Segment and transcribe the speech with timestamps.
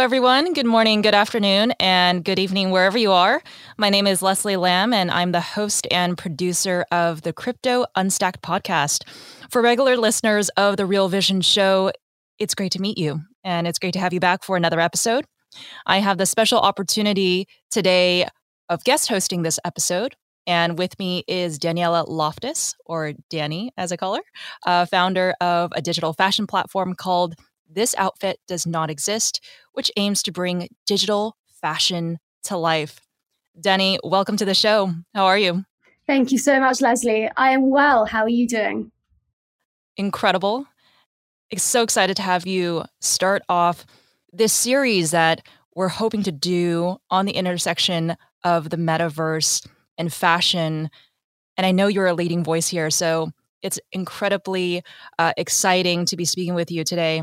[0.00, 0.54] Everyone.
[0.54, 3.42] Good morning, good afternoon, and good evening, wherever you are.
[3.76, 8.40] My name is Leslie Lamb, and I'm the host and producer of the Crypto Unstacked
[8.40, 9.06] podcast.
[9.50, 11.92] For regular listeners of the Real Vision show,
[12.38, 15.26] it's great to meet you, and it's great to have you back for another episode.
[15.84, 18.26] I have the special opportunity today
[18.70, 20.16] of guest hosting this episode.
[20.46, 24.22] And with me is Daniela Loftus, or Danny, as I call her,
[24.64, 27.34] uh, founder of a digital fashion platform called
[27.72, 33.00] this Outfit Does Not Exist, which aims to bring digital fashion to life.
[33.60, 34.92] Denny, welcome to the show.
[35.14, 35.64] How are you?
[36.06, 37.30] Thank you so much, Leslie.
[37.36, 38.06] I am well.
[38.06, 38.90] How are you doing?
[39.96, 40.66] Incredible.
[41.56, 43.84] So excited to have you start off
[44.32, 49.66] this series that we're hoping to do on the intersection of the metaverse
[49.98, 50.90] and fashion.
[51.56, 52.90] And I know you're a leading voice here.
[52.90, 53.30] So
[53.62, 54.82] it's incredibly
[55.18, 57.22] uh, exciting to be speaking with you today.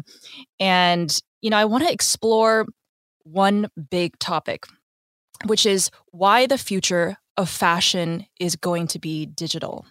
[0.60, 2.66] And, you know, I want to explore
[3.24, 4.66] one big topic,
[5.46, 9.86] which is why the future of fashion is going to be digital,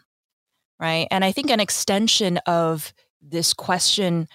[0.81, 1.07] right?
[1.11, 4.29] And I think an extension of this question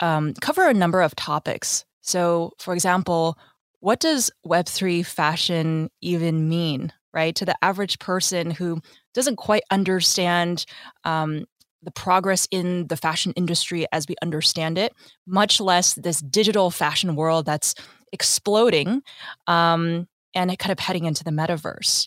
[0.00, 1.84] um, cover a number of topics.
[2.02, 3.38] So, for example,
[3.80, 7.34] what does Web3 fashion even mean, right?
[7.34, 8.80] To the average person who
[9.14, 10.66] doesn't quite understand
[11.04, 11.46] um,
[11.82, 14.92] the progress in the fashion industry as we understand it,
[15.26, 17.74] much less this digital fashion world that's
[18.12, 19.02] exploding
[19.46, 22.06] um, and kind of heading into the metaverse,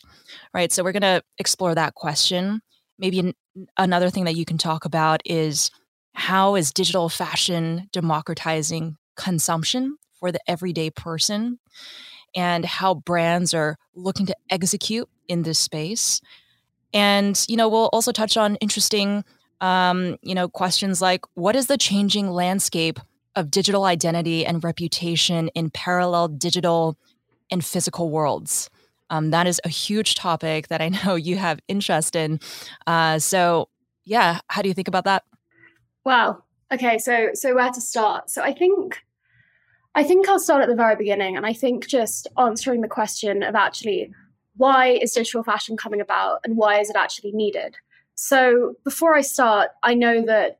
[0.54, 0.70] right?
[0.70, 2.60] So we're going to explore that question.
[2.96, 3.34] Maybe an,
[3.76, 5.72] another thing that you can talk about is
[6.14, 11.58] how is digital fashion democratizing consumption for the everyday person
[12.34, 16.20] and how brands are looking to execute in this space.
[16.92, 19.24] And, you know, we'll also touch on interesting,
[19.60, 22.98] um, you know, questions like what is the changing landscape
[23.36, 26.96] of digital identity and reputation in parallel digital
[27.50, 28.70] and physical worlds?
[29.10, 32.40] Um, that is a huge topic that I know you have interest in.
[32.86, 33.68] Uh, so,
[34.04, 35.24] yeah, how do you think about that?
[36.04, 36.44] Wow.
[36.72, 38.30] Okay, so so where to start?
[38.30, 39.02] So I think
[39.94, 43.42] I think I'll start at the very beginning, and I think just answering the question
[43.42, 44.12] of actually
[44.56, 47.76] why is digital fashion coming about and why is it actually needed?
[48.14, 50.58] So, before I start, I know that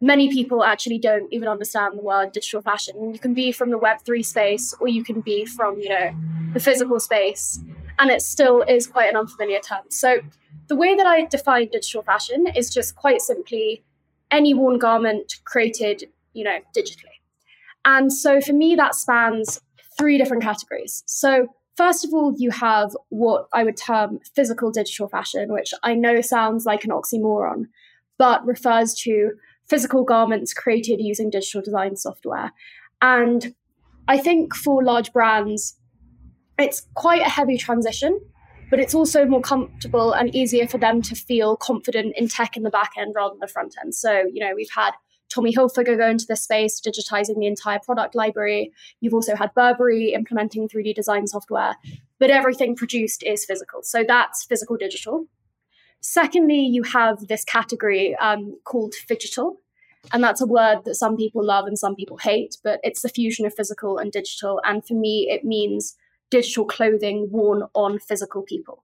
[0.00, 3.12] many people actually don't even understand the word digital fashion.
[3.12, 6.14] You can be from the Web3 space or you can be from, you know,
[6.52, 7.58] the physical space,
[7.98, 9.82] and it still is quite an unfamiliar term.
[9.88, 10.18] So,
[10.68, 13.82] the way that I define digital fashion is just quite simply
[14.30, 16.04] any worn garment created,
[16.34, 17.19] you know, digitally.
[17.84, 19.60] And so for me, that spans
[19.98, 21.02] three different categories.
[21.06, 21.48] So
[21.80, 26.20] First of all, you have what I would term physical digital fashion, which I know
[26.20, 27.68] sounds like an oxymoron,
[28.18, 29.30] but refers to
[29.66, 32.52] physical garments created using digital design software.
[33.00, 33.54] And
[34.08, 35.78] I think for large brands,
[36.58, 38.20] it's quite a heavy transition,
[38.68, 42.62] but it's also more comfortable and easier for them to feel confident in tech in
[42.62, 43.94] the back end rather than the front end.
[43.94, 44.90] So, you know, we've had
[45.30, 48.72] Tommy Hilfiger go into this space, digitizing the entire product library.
[49.00, 51.76] You've also had Burberry implementing 3D design software,
[52.18, 53.82] but everything produced is physical.
[53.82, 55.26] So that's physical digital.
[56.00, 59.56] Secondly, you have this category um, called phygital.
[60.12, 63.08] And that's a word that some people love and some people hate, but it's the
[63.10, 64.60] fusion of physical and digital.
[64.64, 65.94] And for me, it means
[66.30, 68.82] digital clothing worn on physical people.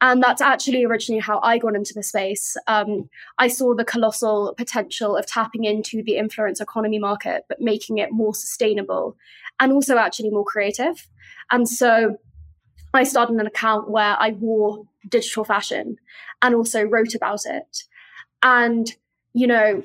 [0.00, 2.56] And that's actually originally how I got into the space.
[2.66, 3.08] Um,
[3.38, 8.12] I saw the colossal potential of tapping into the influence economy market, but making it
[8.12, 9.16] more sustainable
[9.58, 11.08] and also actually more creative.
[11.50, 12.18] And so
[12.92, 15.96] I started an account where I wore digital fashion
[16.42, 17.84] and also wrote about it.
[18.42, 18.94] And,
[19.32, 19.82] you know,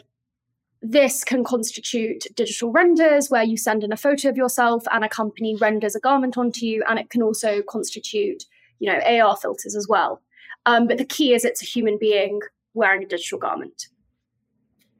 [0.81, 5.09] this can constitute digital renders where you send in a photo of yourself and a
[5.09, 6.84] company renders a garment onto you.
[6.90, 8.46] And it can also constitute
[8.81, 10.22] you know, AR filters as well.
[10.66, 12.41] Um, but the key is it's a human being
[12.73, 13.87] wearing a digital garment.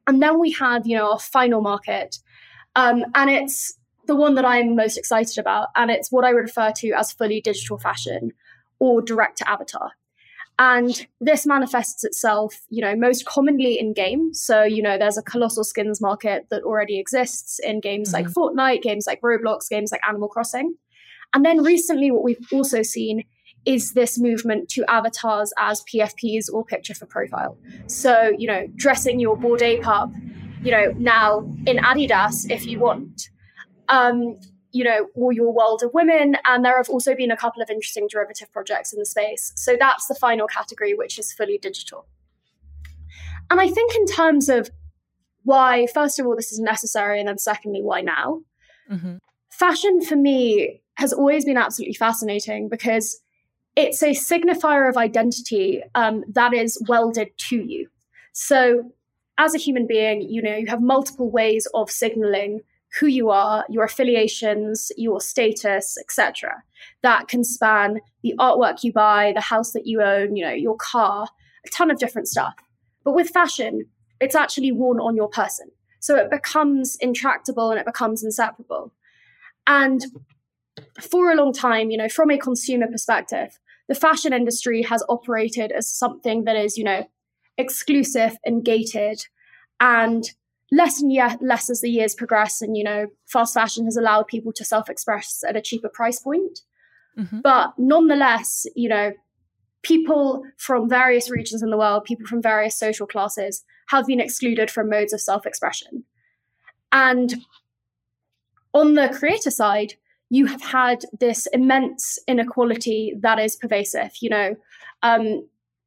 [0.06, 2.18] And then we have, you know, our final market.
[2.76, 3.74] Um, and it's
[4.06, 5.68] the one that I'm most excited about.
[5.76, 8.32] And it's what I would refer to as fully digital fashion
[8.78, 9.90] or direct to avatar.
[10.58, 14.40] And this manifests itself, you know, most commonly in games.
[14.40, 18.26] So, you know, there's a colossal skins market that already exists in games mm-hmm.
[18.26, 20.76] like Fortnite, games like Roblox, games like Animal Crossing.
[21.34, 23.24] And then recently, what we've also seen
[23.64, 27.56] is this movement to avatars as PFPs or picture for profile.
[27.86, 30.10] So, you know, dressing your Bored Ape up,
[30.62, 33.30] you know, now in Adidas if you want.
[33.88, 34.38] Um,
[34.72, 36.36] you know, or your world of women.
[36.46, 39.52] And there have also been a couple of interesting derivative projects in the space.
[39.54, 42.06] So that's the final category, which is fully digital.
[43.50, 44.70] And I think, in terms of
[45.42, 48.40] why, first of all, this is necessary, and then secondly, why now?
[48.90, 49.16] Mm-hmm.
[49.50, 53.21] fashion for me has always been absolutely fascinating because
[53.76, 57.88] it's a signifier of identity um, that is welded to you.
[58.32, 58.92] So,
[59.38, 62.60] as a human being, you know, you have multiple ways of signaling
[63.00, 66.62] who you are, your affiliations, your status, etc.
[67.02, 70.76] That can span the artwork you buy, the house that you own, you know, your
[70.76, 71.26] car,
[71.64, 72.54] a ton of different stuff.
[73.04, 73.86] But with fashion,
[74.20, 75.70] it's actually worn on your person.
[76.00, 78.92] So it becomes intractable and it becomes inseparable.
[79.66, 80.04] And
[81.00, 85.72] for a long time, you know, from a consumer perspective, the fashion industry has operated
[85.72, 87.04] as something that is, you know,
[87.58, 89.26] exclusive and gated.
[89.80, 90.30] And
[90.72, 94.26] less and yet less as the years progress and you know fast fashion has allowed
[94.26, 96.60] people to self-express at a cheaper price point.
[97.18, 97.40] Mm-hmm.
[97.42, 99.12] but nonetheless you know
[99.82, 104.70] people from various regions in the world people from various social classes have been excluded
[104.70, 106.04] from modes of self-expression.
[106.90, 107.34] And
[108.72, 109.94] on the creator side
[110.32, 114.56] you have had this immense inequality that is pervasive you know
[115.02, 115.42] um,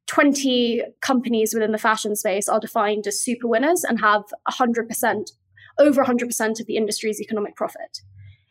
[0.06, 5.30] 20 companies within the fashion space are defined as super winners and have 100%,
[5.78, 8.00] over 100% of the industry's economic profit.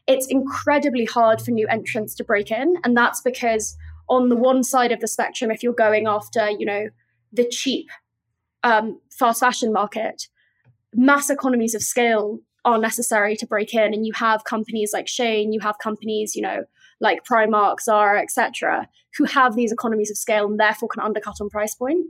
[0.08, 2.76] It's incredibly hard for new entrants to break in.
[2.84, 3.76] And that's because
[4.08, 6.90] on the one side of the spectrum, if you're going after, you know,
[7.32, 7.90] the cheap
[8.64, 10.28] um, fast fashion market,
[10.94, 13.94] mass economies of scale are necessary to break in.
[13.94, 16.66] And you have companies like Shein you have companies, you know,
[17.00, 21.50] like Primark, Zara, etc., who have these economies of scale and therefore can undercut on
[21.50, 22.08] price point.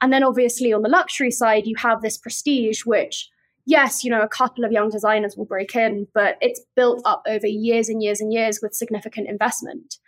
[0.00, 3.30] And then obviously on the luxury side, you have this prestige, which
[3.66, 7.22] yes, you know, a couple of young designers will break in, but it's built up
[7.26, 9.98] over years and years and years with significant investment.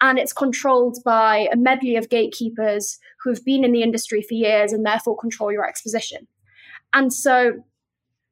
[0.00, 4.34] And it's controlled by a medley of gatekeepers who have been in the industry for
[4.34, 6.26] years and therefore control your exposition.
[6.92, 7.62] And so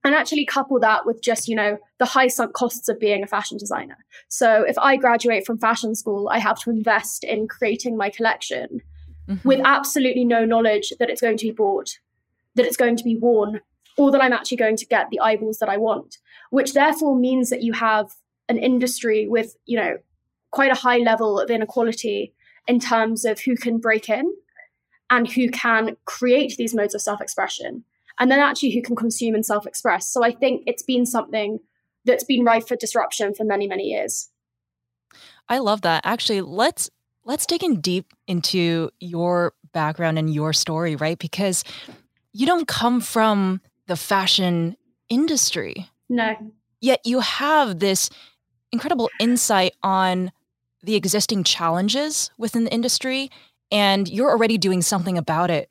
[0.05, 3.26] and actually couple that with just you know the high sunk costs of being a
[3.26, 3.99] fashion designer
[4.29, 8.81] so if i graduate from fashion school i have to invest in creating my collection
[9.29, 9.49] mm-hmm.
[9.49, 11.99] with absolutely no knowledge that it's going to be bought
[12.55, 13.61] that it's going to be worn
[13.97, 16.19] or that i'm actually going to get the eyeballs that i want
[16.50, 18.11] which therefore means that you have
[18.49, 19.96] an industry with you know
[20.50, 22.35] quite a high level of inequality
[22.67, 24.32] in terms of who can break in
[25.11, 27.85] and who can create these modes of self-expression
[28.20, 30.06] and then actually who can consume and self express.
[30.12, 31.58] So I think it's been something
[32.05, 34.28] that's been rife for disruption for many, many years.
[35.49, 36.02] I love that.
[36.05, 36.90] Actually, let's
[37.25, 41.19] let's dig in deep into your background and your story, right?
[41.19, 41.64] Because
[42.32, 44.76] you don't come from the fashion
[45.08, 45.88] industry.
[46.08, 46.37] No.
[46.81, 48.11] Yet you have this
[48.72, 50.31] incredible insight on
[50.82, 53.31] the existing challenges within the industry
[53.72, 55.69] and you're already doing something about it,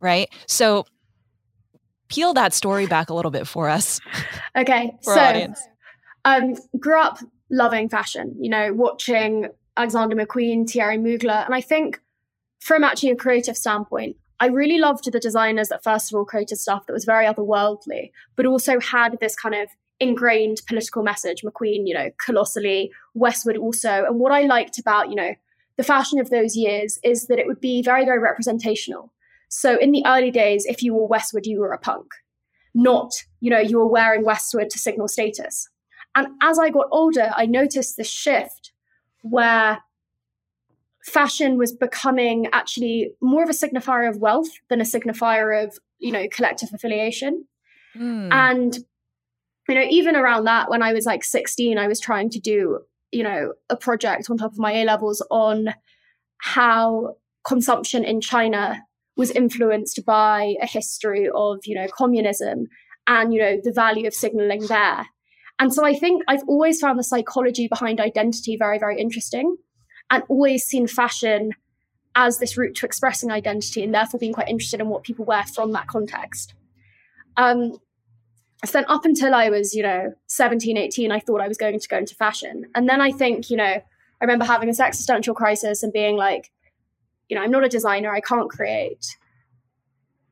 [0.00, 0.28] right?
[0.46, 0.84] So
[2.10, 4.00] peel that story back a little bit for us.
[4.56, 5.54] Okay, for so
[6.24, 7.18] um, grew up
[7.50, 8.36] loving fashion.
[8.38, 12.00] You know, watching Alexander McQueen, Thierry Mugler, and I think
[12.60, 16.56] from actually a creative standpoint, I really loved the designers that first of all created
[16.56, 19.68] stuff that was very otherworldly, but also had this kind of
[20.00, 21.42] ingrained political message.
[21.42, 24.04] McQueen, you know, colossally, Westwood also.
[24.06, 25.34] And what I liked about, you know,
[25.76, 29.12] the fashion of those years is that it would be very, very representational.
[29.50, 32.06] So in the early days, if you were Westwood, you were a punk,
[32.72, 35.68] not, you know, you were wearing Westwood to signal status.
[36.14, 38.72] And as I got older, I noticed the shift
[39.22, 39.80] where
[41.04, 46.12] fashion was becoming actually more of a signifier of wealth than a signifier of, you
[46.12, 47.44] know, collective affiliation.
[47.96, 48.32] Mm.
[48.32, 48.78] And,
[49.68, 52.80] you know, even around that, when I was like 16, I was trying to do,
[53.10, 55.74] you know, a project on top of my A levels on
[56.38, 58.82] how consumption in China
[59.16, 62.66] was influenced by a history of, you know, communism
[63.06, 65.06] and, you know, the value of signaling there.
[65.58, 69.56] And so I think I've always found the psychology behind identity very, very interesting
[70.10, 71.52] and always seen fashion
[72.16, 75.44] as this route to expressing identity and therefore being quite interested in what people wear
[75.44, 76.54] from that context.
[77.36, 77.78] Um,
[78.64, 81.78] so then up until I was, you know, 17, 18, I thought I was going
[81.78, 82.66] to go into fashion.
[82.74, 83.82] And then I think, you know, I
[84.20, 86.50] remember having this existential crisis and being like,
[87.30, 89.16] you know, I'm not a designer, I can't create.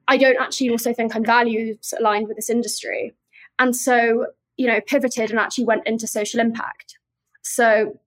[0.09, 3.15] I don't actually also think I'm values aligned with this industry.
[3.59, 4.27] And so,
[4.57, 6.99] you know, pivoted and actually went into social impact.
[7.43, 7.99] So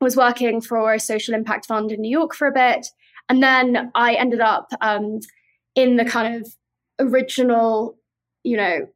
[0.00, 2.88] was working for a social impact fund in New York for a bit.
[3.28, 5.20] And then I ended up um,
[5.74, 6.56] in the kind of
[6.98, 7.96] original,
[8.42, 8.88] you know,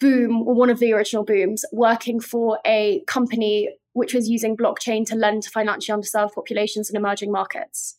[0.00, 5.04] boom, or one of the original booms, working for a company which was using blockchain
[5.06, 7.96] to lend to financially underserved populations in emerging markets.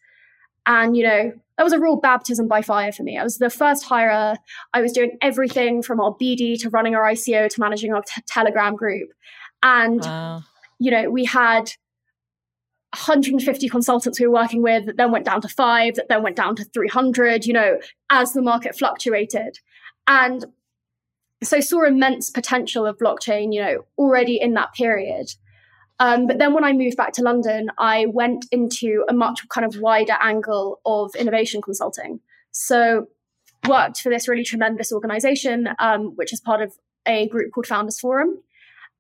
[0.70, 3.18] And, you know, that was a real baptism by fire for me.
[3.18, 4.38] I was the first hire.
[4.74, 8.22] I was doing everything from our BD to running our ICO to managing our t-
[8.28, 9.10] Telegram group.
[9.64, 10.44] And wow.
[10.78, 11.72] you know, we had
[12.94, 16.36] 150 consultants we were working with that then went down to five, that then went
[16.36, 17.80] down to 300, you know,
[18.12, 19.58] as the market fluctuated.
[20.08, 20.46] And
[21.42, 25.32] so saw immense potential of blockchain, you know, already in that period.
[26.00, 29.66] Um, but then when I moved back to London, I went into a much kind
[29.66, 32.20] of wider angle of innovation consulting.
[32.52, 33.08] So
[33.68, 36.74] worked for this really tremendous organization, um, which is part of
[37.06, 38.40] a group called Founders Forum.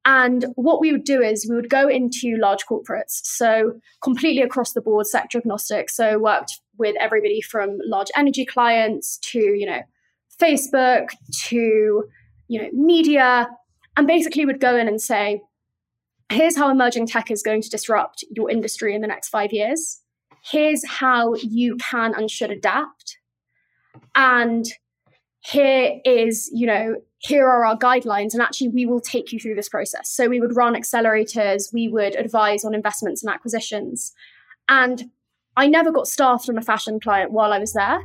[0.05, 4.73] And what we would do is we would go into large corporates, so completely across
[4.73, 5.89] the board, sector agnostic.
[5.89, 9.81] So worked with everybody from large energy clients to, you know,
[10.41, 11.09] Facebook
[11.47, 12.05] to,
[12.47, 13.49] you know, media,
[13.97, 15.41] and basically would go in and say,
[16.29, 20.01] here's how emerging tech is going to disrupt your industry in the next five years.
[20.43, 23.17] Here's how you can and should adapt.
[24.15, 24.65] And
[25.41, 28.33] here is, you know, here are our guidelines.
[28.33, 30.09] And actually, we will take you through this process.
[30.09, 34.13] So we would run accelerators, we would advise on investments and acquisitions.
[34.69, 35.11] And
[35.57, 38.01] I never got staffed on a fashion client while I was there.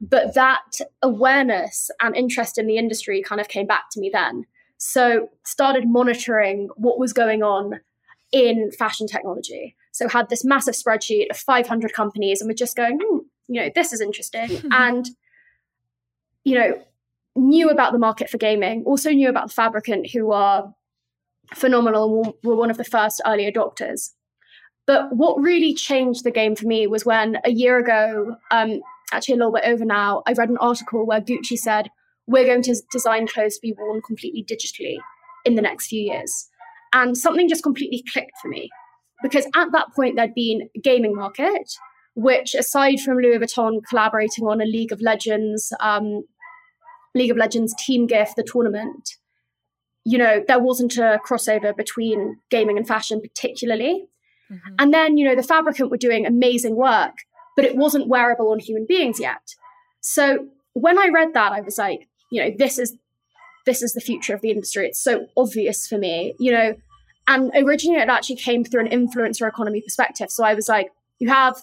[0.00, 4.44] But that awareness and interest in the industry kind of came back to me then.
[4.78, 7.80] So started monitoring what was going on
[8.32, 9.76] in fashion technology.
[9.92, 13.18] So had this massive spreadsheet of 500 companies and we're just going, hmm,
[13.48, 14.62] you know, this is interesting.
[14.70, 15.08] and,
[16.44, 16.82] you know,
[17.34, 20.72] knew about the market for gaming, also knew about the Fabricant, who are
[21.54, 24.10] phenomenal and were one of the first early adopters.
[24.86, 28.80] But what really changed the game for me was when a year ago, um,
[29.12, 31.90] actually a little bit over now, I read an article where Gucci said,
[32.28, 34.98] We're going to design clothes to be worn completely digitally
[35.44, 36.48] in the next few years.
[36.92, 38.70] And something just completely clicked for me.
[39.22, 41.72] Because at that point, there'd been a gaming market,
[42.14, 46.22] which, aside from Louis Vuitton collaborating on a League of Legends, um,
[47.14, 49.16] League of Legends Team Gift, the tournament,
[50.04, 54.06] you know, there wasn't a crossover between gaming and fashion, particularly.
[54.50, 54.74] Mm-hmm.
[54.78, 57.14] And then, you know, the Fabricant were doing amazing work,
[57.56, 59.54] but it wasn't wearable on human beings yet.
[60.00, 62.96] So when I read that, I was like, you know, this is
[63.66, 64.86] this is the future of the industry.
[64.86, 66.74] It's so obvious for me, you know.
[67.26, 70.30] And originally, it actually came through an influencer economy perspective.
[70.30, 71.62] So I was like, you have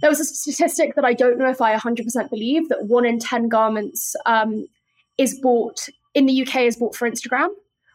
[0.00, 3.20] there was a statistic that I don't know if I 100% believe that one in
[3.20, 4.66] 10 garments um,
[5.18, 7.48] is bought in the UK is bought for Instagram,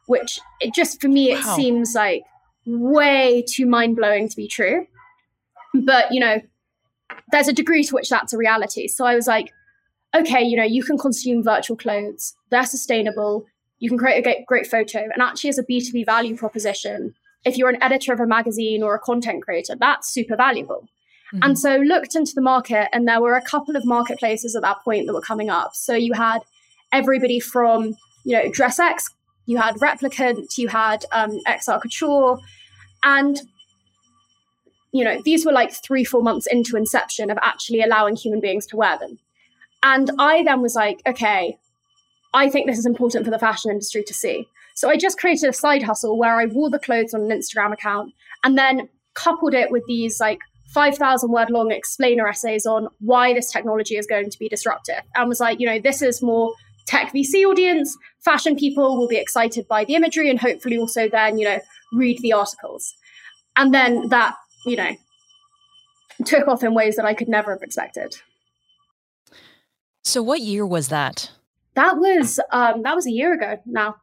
[0.07, 2.23] which it just for me it seems like
[2.65, 4.87] way too mind blowing to be true.
[5.73, 6.41] But you know,
[7.31, 8.87] there's a degree to which that's a reality.
[8.87, 9.51] So I was like,
[10.15, 12.33] okay, you know, you can consume virtual clothes.
[12.49, 13.45] They're sustainable.
[13.79, 14.99] You can create a great photo.
[14.99, 17.13] And actually, as a B2B value proposition,
[17.45, 20.87] if you're an editor of a magazine or a content creator, that's super valuable.
[21.33, 21.43] Mm-hmm.
[21.43, 24.83] And so looked into the market, and there were a couple of marketplaces at that
[24.83, 25.75] point that were coming up.
[25.75, 26.39] So you had
[26.91, 29.11] everybody from you know DressX,
[29.45, 32.39] you had Replicant, you had um, XR Couture,
[33.03, 33.39] and
[34.91, 38.65] you know these were like three four months into inception of actually allowing human beings
[38.67, 39.19] to wear them.
[39.83, 41.57] And I then was like, okay,
[42.33, 44.47] I think this is important for the fashion industry to see.
[44.75, 47.73] So I just created a side hustle where I wore the clothes on an Instagram
[47.73, 50.39] account and then coupled it with these like
[50.73, 55.01] 5,000 word long explainer essays on why this technology is going to be disruptive.
[55.15, 56.53] And was like, you know, this is more
[56.85, 61.37] tech VC audience, fashion people will be excited by the imagery and hopefully also then,
[61.37, 61.59] you know,
[61.93, 62.93] read the articles.
[63.55, 64.95] And then that, you know,
[66.25, 68.15] took off in ways that I could never have expected.
[70.03, 71.31] So what year was that?
[71.75, 73.95] That was um that was a year ago now.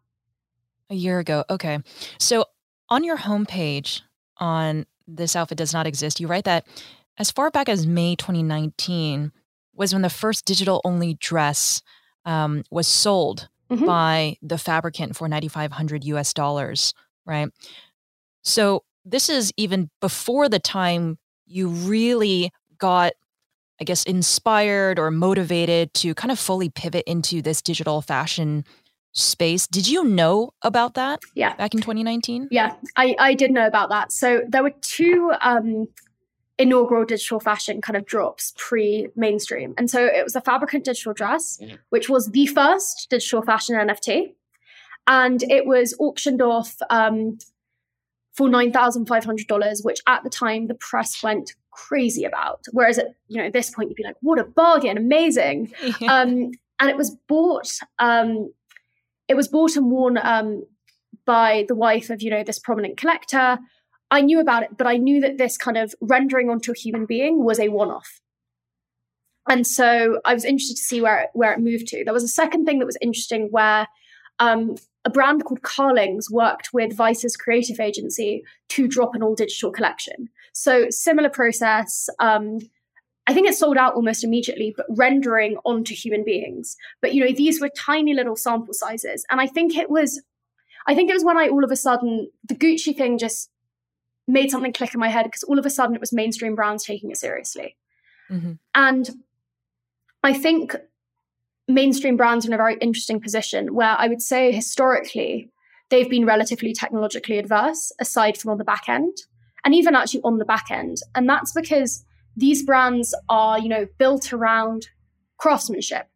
[0.91, 1.45] A year ago.
[1.51, 1.81] Okay.
[2.19, 2.45] So
[2.89, 4.03] on your homepage
[4.39, 6.67] on this outfit does not exist, you write that
[7.19, 9.33] as far back as May 2019
[9.75, 11.83] was when the first digital only dress
[12.25, 13.85] um, was sold mm-hmm.
[13.85, 17.49] by the fabricant for 9500 US dollars, right?
[18.43, 23.13] So this is even before the time you really got
[23.81, 28.65] I guess inspired or motivated to kind of fully pivot into this digital fashion
[29.13, 29.67] space.
[29.67, 31.21] Did you know about that?
[31.35, 31.55] Yeah.
[31.57, 32.49] Back in 2019?
[32.51, 34.13] Yeah, I, I did know about that.
[34.13, 35.89] So there were two um,
[36.59, 39.75] inaugural digital fashion kind of drops pre mainstream.
[39.77, 41.59] And so it was the Fabricant digital dress,
[41.91, 44.35] which was the first digital fashion NFT.
[45.07, 47.39] And it was auctioned off um,
[48.33, 52.65] for $9,500, which at the time the press went crazy about.
[52.73, 55.73] Whereas at you know this point you'd be like, what a bargain, amazing.
[56.01, 56.21] Yeah.
[56.21, 58.53] Um, and it was bought, um,
[59.29, 60.67] it was bought and worn um,
[61.25, 63.59] by the wife of you know this prominent collector.
[64.11, 67.07] I knew about it, but I knew that this kind of rendering onto a human
[67.07, 68.21] being was a one-off.
[69.49, 72.05] And so I was interested to see where it, where it moved to.
[72.05, 73.89] There was a second thing that was interesting where
[74.39, 79.71] um, a brand called Carlings worked with Vice's creative agency to drop an all digital
[79.71, 80.29] collection.
[80.59, 82.09] So, similar process.
[82.19, 82.61] Um,
[83.27, 86.77] I think it sold out almost immediately, but rendering onto human beings.
[87.03, 89.27] But you know, these were tiny little sample sizes.
[89.31, 90.23] And I think it was
[90.87, 93.51] I think it was when I all of a sudden the Gucci thing just
[94.27, 96.85] made something click in my head because all of a sudden it was mainstream brands
[96.85, 97.77] taking it seriously.
[98.31, 98.53] Mm-hmm.
[98.75, 99.11] And
[100.23, 100.75] I think
[101.69, 105.51] mainstream brands are in a very interesting position where I would say historically
[105.91, 109.19] they've been relatively technologically adverse, aside from on the back end,
[109.67, 110.99] and even actually on the back end.
[111.17, 112.05] And that's because
[112.37, 114.87] these brands are, you know, built around
[115.39, 116.09] craftsmanship.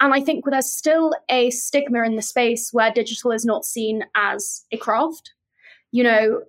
[0.00, 4.04] And I think there's still a stigma in the space where digital is not seen
[4.14, 5.32] as a craft.
[5.92, 6.42] You know,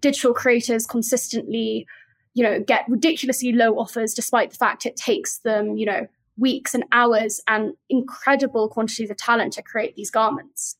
[0.00, 1.86] digital creators consistently,
[2.34, 6.74] you know, get ridiculously low offers despite the fact it takes them, you know, weeks
[6.74, 10.76] and hours and incredible quantities of talent to create these garments.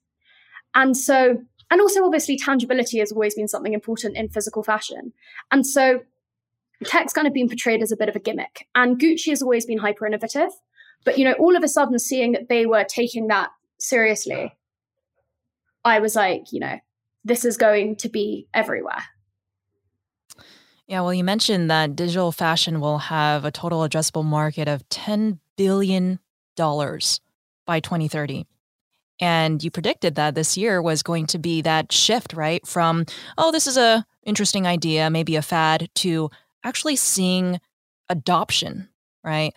[0.74, 5.12] And so, and also obviously tangibility has always been something important in physical fashion.
[5.50, 6.00] And so
[6.84, 8.66] tech's kind of been portrayed as a bit of a gimmick.
[8.74, 10.50] And Gucci has always been hyper innovative.
[11.04, 14.54] But you know, all of a sudden seeing that they were taking that seriously,
[15.84, 16.78] I was like, you know,
[17.24, 19.02] this is going to be everywhere.
[20.86, 25.40] Yeah, well, you mentioned that digital fashion will have a total addressable market of $10
[25.56, 26.20] billion
[26.56, 28.46] by 2030.
[29.20, 32.66] And you predicted that this year was going to be that shift, right?
[32.66, 33.06] From,
[33.38, 36.30] oh, this is a interesting idea, maybe a fad, to
[36.64, 37.60] actually seeing
[38.08, 38.88] adoption,
[39.24, 39.54] right?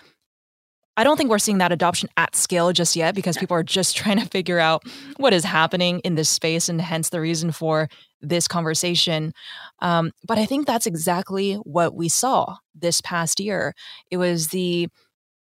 [0.99, 3.95] I don't think we're seeing that adoption at scale just yet because people are just
[3.97, 4.83] trying to figure out
[5.15, 7.87] what is happening in this space and hence the reason for
[8.21, 9.33] this conversation.
[9.81, 13.73] Um, but I think that's exactly what we saw this past year.
[14.11, 14.89] It was the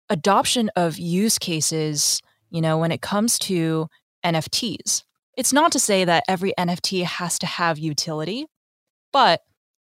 [0.10, 3.88] adoption of use cases, you know, when it comes to
[4.26, 5.04] NFTs.
[5.38, 8.46] It's not to say that every NFT has to have utility,
[9.14, 9.42] but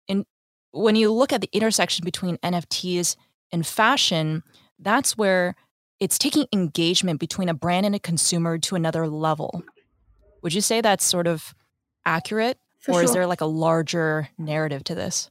[0.06, 0.26] in
[0.72, 3.16] when you look at the intersection between NFTs
[3.52, 4.42] and fashion,
[4.78, 5.56] that's where
[5.98, 9.62] it's taking engagement between a brand and a consumer to another level.
[10.42, 11.54] Would you say that's sort of
[12.06, 12.58] accurate?
[12.78, 13.02] For or sure.
[13.02, 15.30] is there like a larger narrative to this?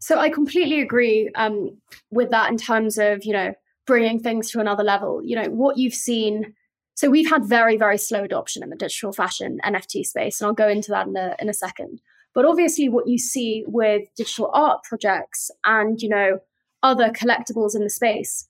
[0.00, 1.76] So I completely agree um,
[2.10, 3.54] with that in terms of, you know,
[3.90, 5.20] bringing things to another level.
[5.24, 6.54] You know, what you've seen.
[6.94, 10.54] So we've had very, very slow adoption in the digital fashion NFT space, and I'll
[10.54, 12.00] go into that in a, in a second.
[12.32, 16.38] But obviously, what you see with digital art projects and, you know,
[16.84, 18.46] other collectibles in the space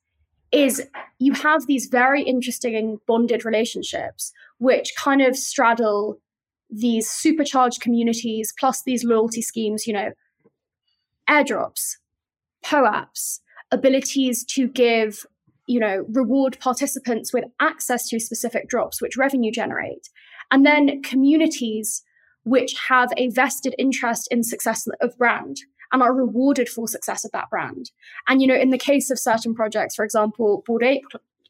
[0.53, 0.87] is
[1.19, 6.19] you have these very interesting bonded relationships which kind of straddle
[6.69, 10.11] these supercharged communities plus these loyalty schemes you know
[11.29, 11.97] airdrops
[12.65, 13.41] POAPs
[13.73, 15.27] abilities to give
[15.67, 20.09] you know reward participants with access to specific drops which revenue generate
[20.51, 22.03] and then communities
[22.45, 25.59] which have a vested interest in success of brand
[25.93, 27.91] and are rewarded for success of that brand.
[28.29, 31.05] And you know, in the case of certain projects, for example, Bored Ape,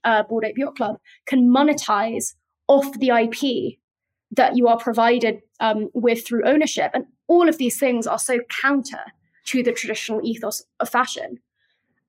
[0.05, 2.35] uh, Bored Ape Yacht Club can monetize
[2.69, 3.79] off the IP
[4.33, 8.41] that you are provided um, with through ownership, and all of these things are so
[8.63, 9.03] counter
[9.47, 11.39] to the traditional ethos of fashion.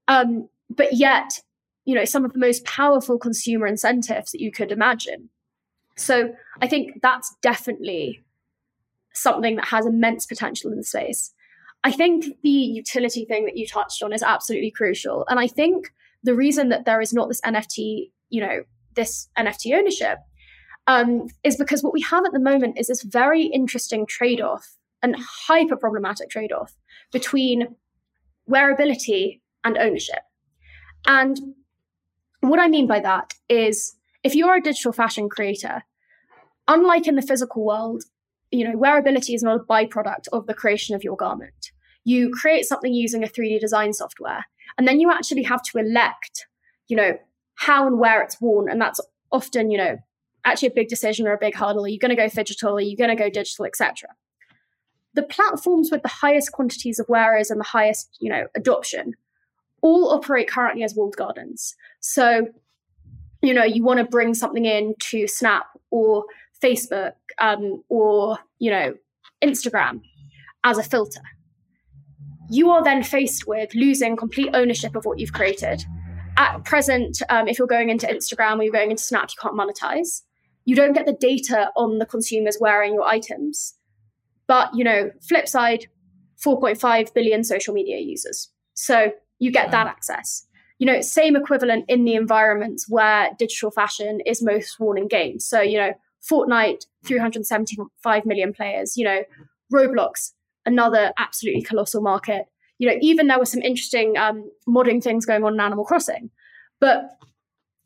[0.08, 1.40] Um, but yet,
[1.86, 5.30] you know, some of the most powerful consumer incentives that you could imagine.
[5.98, 8.24] So I think that's definitely
[9.14, 11.34] something that has immense potential in the space.
[11.84, 15.26] I think the utility thing that you touched on is absolutely crucial.
[15.30, 15.92] And I think
[16.24, 18.64] the reason that there is not this NFT, you know,
[18.96, 20.20] this NFT ownership
[20.88, 24.78] um, is because what we have at the moment is this very interesting trade off
[25.02, 25.16] and
[25.48, 26.74] hyper problematic trade off
[27.12, 27.76] between
[28.50, 30.22] wearability and ownership.
[31.06, 31.40] And
[32.42, 35.84] what I mean by that is if you're a digital fashion creator,
[36.68, 38.04] unlike in the physical world,
[38.52, 41.72] you know, wearability is not a byproduct of the creation of your garment.
[42.04, 44.46] You create something using a 3D design software,
[44.78, 46.48] and then you actually have to elect,
[46.88, 47.18] you know,
[47.56, 48.70] how and where it's worn.
[48.70, 49.00] And that's
[49.32, 49.98] often, you know,
[50.44, 51.86] actually a big decision or a big hurdle.
[51.86, 52.78] Are you going to go digital?
[52.78, 54.10] Are you going to go digital, etc.
[55.14, 59.14] The platforms with the highest quantities of wearers and the highest, you know, adoption
[59.82, 61.76] all operate currently as walled gardens.
[62.00, 62.48] So,
[63.42, 66.26] you know, you want to bring something in to Snap or
[66.64, 68.94] Facebook um, or, you know,
[69.44, 70.02] Instagram
[70.64, 71.22] as a filter.
[72.50, 75.84] You are then faced with losing complete ownership of what you've created.
[76.38, 79.56] At present, um, if you're going into Instagram or you're going into Snap, you can't
[79.56, 80.22] monetize.
[80.66, 83.76] You don't get the data on the consumers wearing your items.
[84.48, 85.88] But, you know, flip side,
[86.46, 88.50] 4.5 billion social media users.
[88.74, 90.46] So you get that access.
[90.78, 95.46] You know, same equivalent in the environments where digital fashion is most worn in games.
[95.46, 95.94] So, you know,
[96.30, 98.96] Fortnite, 375 million players.
[98.96, 99.24] You know,
[99.74, 100.32] Roblox,
[100.66, 102.46] another absolutely colossal market.
[102.78, 106.30] You know, even there were some interesting um, modding things going on in Animal Crossing.
[106.80, 107.10] But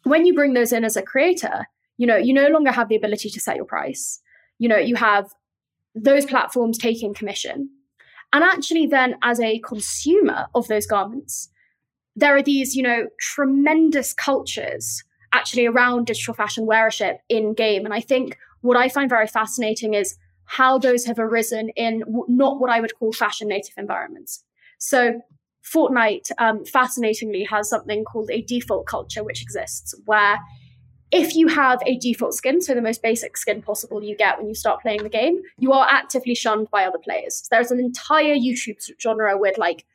[0.03, 2.95] when you bring those in as a creator, you know, you no longer have the
[2.97, 4.21] ability to set your price.
[4.59, 5.31] You know, you have
[5.95, 7.69] those platforms taking commission.
[8.35, 11.49] And actually, then as a consumer of those garments,
[12.17, 17.85] there are these, you know, tremendous cultures actually around digital fashion wearership in game.
[17.85, 20.17] And I think what I find very fascinating is
[20.47, 24.43] how those have arisen in w- not what I would call fashion native environments.
[24.79, 25.21] So
[25.73, 30.39] Fortnite, um, fascinatingly, has something called a default culture, which exists where
[31.15, 34.49] if you have a default skin, so the most basic skin possible you get when
[34.49, 37.47] you start playing the game, you are actively shunned by other players.
[37.49, 39.86] There's an entire YouTube genre with like,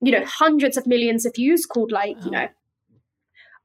[0.00, 2.46] you know, hundreds of millions of views called like, you know,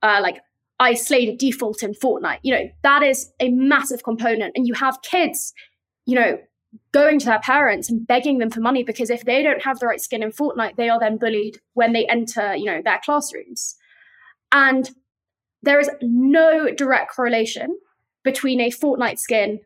[0.01, 0.41] uh, like
[0.79, 2.39] I slayed a default in Fortnite.
[2.41, 4.53] You know, that is a massive component.
[4.57, 5.53] And you have kids,
[6.07, 6.39] you know,
[6.91, 9.85] going to their parents and begging them for money because if they don't have the
[9.85, 13.75] right skin in Fortnite, they are then bullied when they enter, you know, their classrooms.
[14.51, 14.89] And
[15.65, 17.77] there is no direct correlation
[18.23, 19.59] between a Fortnite skin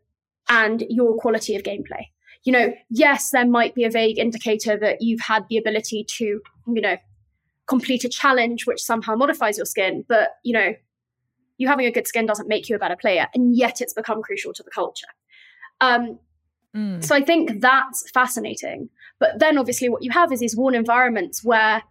[0.47, 2.05] and your quality of gameplay.
[2.43, 6.25] You know, yes, there might be a vague indicator that you've had the ability to,
[6.25, 6.97] you know,
[7.67, 10.73] complete a challenge which somehow modifies your skin, but, you know,
[11.57, 13.27] you having a good skin doesn't make you a better player.
[13.35, 15.07] And yet it's become crucial to the culture.
[15.81, 16.17] Um,
[16.75, 17.03] mm.
[17.03, 18.89] So I think that's fascinating.
[19.19, 21.83] But then obviously what you have is these worn environments where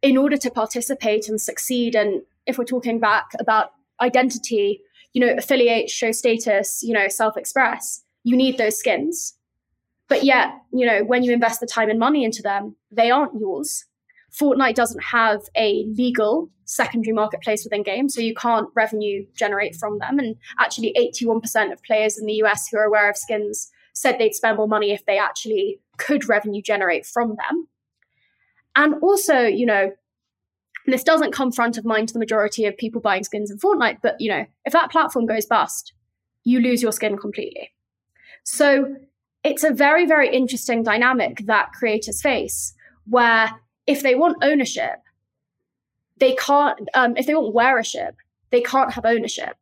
[0.00, 4.80] in order to participate and succeed and if we're talking back about identity,
[5.12, 9.34] you know, affiliate, show status, you know, self express, you need those skins.
[10.08, 13.40] But yet, you know, when you invest the time and money into them, they aren't
[13.40, 13.84] yours.
[14.32, 19.98] Fortnite doesn't have a legal secondary marketplace within games, so you can't revenue generate from
[19.98, 20.18] them.
[20.18, 24.34] And actually, 81% of players in the US who are aware of skins said they'd
[24.34, 27.68] spend more money if they actually could revenue generate from them.
[28.76, 29.90] And also, you know,
[30.86, 33.58] and this doesn't come front of mind to the majority of people buying skins in
[33.58, 35.92] Fortnite, but you know, if that platform goes bust,
[36.44, 37.72] you lose your skin completely.
[38.44, 38.96] So
[39.44, 42.74] it's a very, very interesting dynamic that creators face
[43.06, 43.50] where
[43.86, 45.00] if they want ownership,
[46.18, 48.12] they can't, um, if they want wearership,
[48.50, 49.56] they can't have ownership.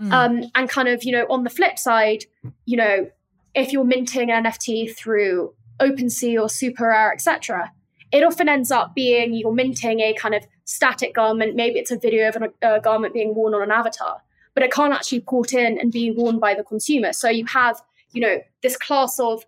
[0.00, 0.12] Mm.
[0.12, 2.24] Um, and kind of, you know, on the flip side,
[2.64, 3.10] you know,
[3.54, 7.72] if you're minting an NFT through OpenSea or Super SuperRare, etc.,
[8.12, 11.56] it often ends up being you're minting a kind of static garment.
[11.56, 14.22] Maybe it's a video of a, a garment being worn on an avatar,
[14.54, 17.12] but it can't actually port in and be worn by the consumer.
[17.12, 17.80] So you have,
[18.12, 19.44] you know, this class of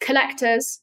[0.00, 0.80] collectors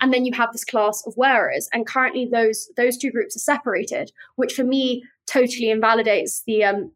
[0.00, 3.40] and then you have this class of wearers and currently those those two groups are
[3.40, 6.92] separated which for me totally invalidates the um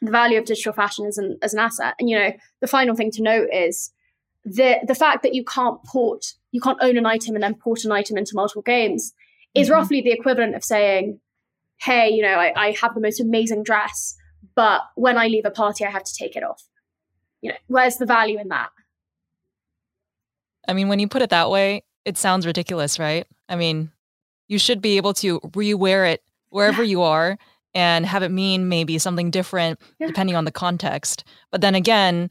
[0.00, 2.96] the value of digital fashion as an as an asset and you know the final
[2.96, 3.92] thing to note is
[4.44, 7.84] the the fact that you can't port you can't own an item and then port
[7.84, 9.12] an item into multiple games
[9.54, 9.74] is mm-hmm.
[9.74, 11.18] roughly the equivalent of saying
[11.80, 14.16] hey you know I, I have the most amazing dress
[14.54, 16.62] but when i leave a party i have to take it off
[17.40, 18.70] you know where's the value in that
[20.68, 23.90] i mean when you put it that way it sounds ridiculous right i mean
[24.48, 26.90] you should be able to rewear it wherever yeah.
[26.90, 27.38] you are
[27.74, 30.06] and have it mean maybe something different yeah.
[30.06, 32.28] depending on the context but then again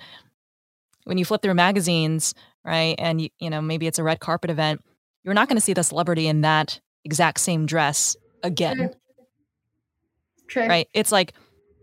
[1.06, 2.34] when you flip through magazines,
[2.66, 4.82] right, and you, you know maybe it's a red carpet event,
[5.24, 8.78] you're not going to see the celebrity in that exact same dress again.
[8.78, 8.90] True.
[10.48, 10.68] True.
[10.68, 10.90] Right?
[10.94, 11.34] It's like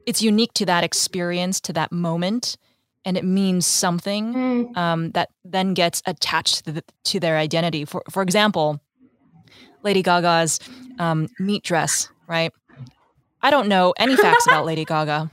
[0.07, 2.57] it's unique to that experience, to that moment,
[3.05, 4.77] and it means something mm.
[4.77, 7.85] um, that then gets attached to, the, to, their identity.
[7.85, 8.81] For for example,
[9.83, 10.61] Lady Gaga's
[10.99, 12.53] um, meat dress, right?
[13.41, 15.31] I don't know any facts about Lady Gaga,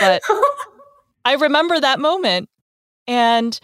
[0.00, 0.22] but
[1.24, 2.48] I remember that moment
[3.06, 3.58] and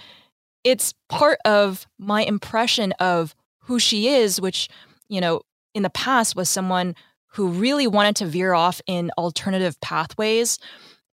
[0.65, 4.69] it's part of my impression of who she is, which,
[5.09, 5.43] you know,
[5.75, 6.95] in the past was someone
[7.33, 10.59] who really wanted to veer off in alternative pathways,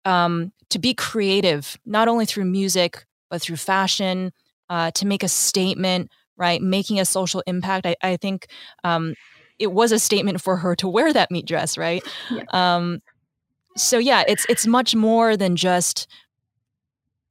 [0.04, 4.32] um, to be creative, not only through music, but through fashion,
[4.70, 6.62] uh, to make a statement, right?
[6.62, 7.86] Making a social impact.
[7.86, 8.46] I, I think
[8.84, 9.14] um,
[9.58, 12.02] it was a statement for her to wear that meat dress, right?
[12.30, 12.44] Yeah.
[12.52, 13.02] Um,
[13.76, 16.06] so yeah, it's it's much more than just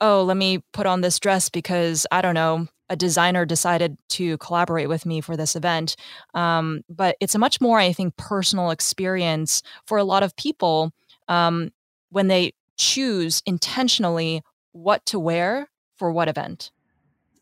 [0.04, 4.38] oh, let me put on this dress because I don't know, a designer decided to
[4.38, 5.96] collaborate with me for this event.
[6.34, 10.92] Um, but it's a much more, I think, personal experience for a lot of people
[11.30, 11.72] um,
[12.10, 16.72] when they choose intentionally what to wear for what event.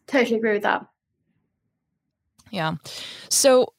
[0.05, 0.85] Totally agree with that.
[2.51, 2.75] Yeah.
[3.27, 3.73] So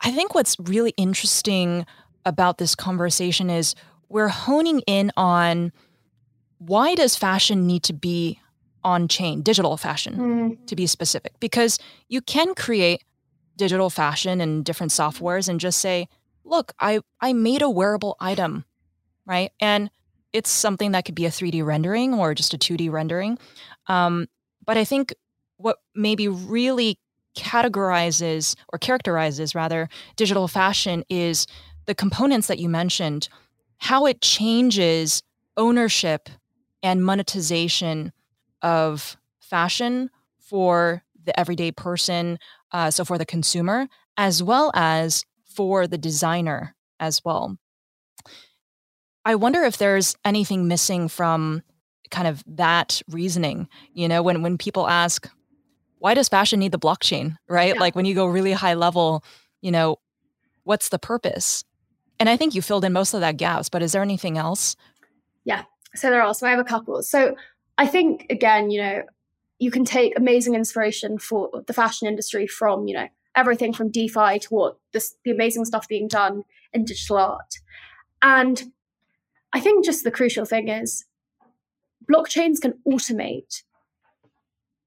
[0.00, 1.84] I think what's really interesting
[2.24, 3.74] about this conversation is
[4.08, 5.72] we're honing in on
[6.58, 8.40] why does fashion need to be
[8.84, 10.66] on chain, digital fashion mm.
[10.66, 11.32] to be specific?
[11.40, 13.04] Because you can create
[13.56, 16.08] digital fashion and different softwares and just say,
[16.44, 18.64] look, I, I made a wearable item,
[19.26, 19.50] right?
[19.60, 19.90] And
[20.32, 23.38] it's something that could be a 3D rendering or just a 2D rendering.
[23.86, 24.28] Um,
[24.64, 25.14] but I think
[25.56, 26.98] what maybe really
[27.36, 31.46] categorizes or characterizes rather digital fashion is
[31.86, 33.28] the components that you mentioned,
[33.78, 35.22] how it changes
[35.56, 36.28] ownership
[36.82, 38.12] and monetization
[38.62, 42.38] of fashion for the everyday person,
[42.72, 47.58] uh, so for the consumer, as well as for the designer as well.
[49.24, 51.62] I wonder if there's anything missing from
[52.10, 53.68] kind of that reasoning.
[53.92, 55.28] You know, when when people ask,
[55.98, 57.74] why does fashion need the blockchain, right?
[57.74, 57.80] Yeah.
[57.80, 59.22] Like when you go really high level,
[59.60, 59.96] you know,
[60.64, 61.64] what's the purpose?
[62.20, 64.76] And I think you filled in most of that gaps, but is there anything else?
[65.44, 65.64] Yeah.
[65.98, 66.34] So there are.
[66.34, 67.02] So I have a couple.
[67.02, 67.34] So
[67.76, 69.02] I think again, you know,
[69.58, 74.38] you can take amazing inspiration for the fashion industry from, you know, everything from DeFi
[74.40, 77.54] to what this, the amazing stuff being done in digital art.
[78.22, 78.72] And
[79.52, 81.04] I think just the crucial thing is
[82.10, 83.62] blockchains can automate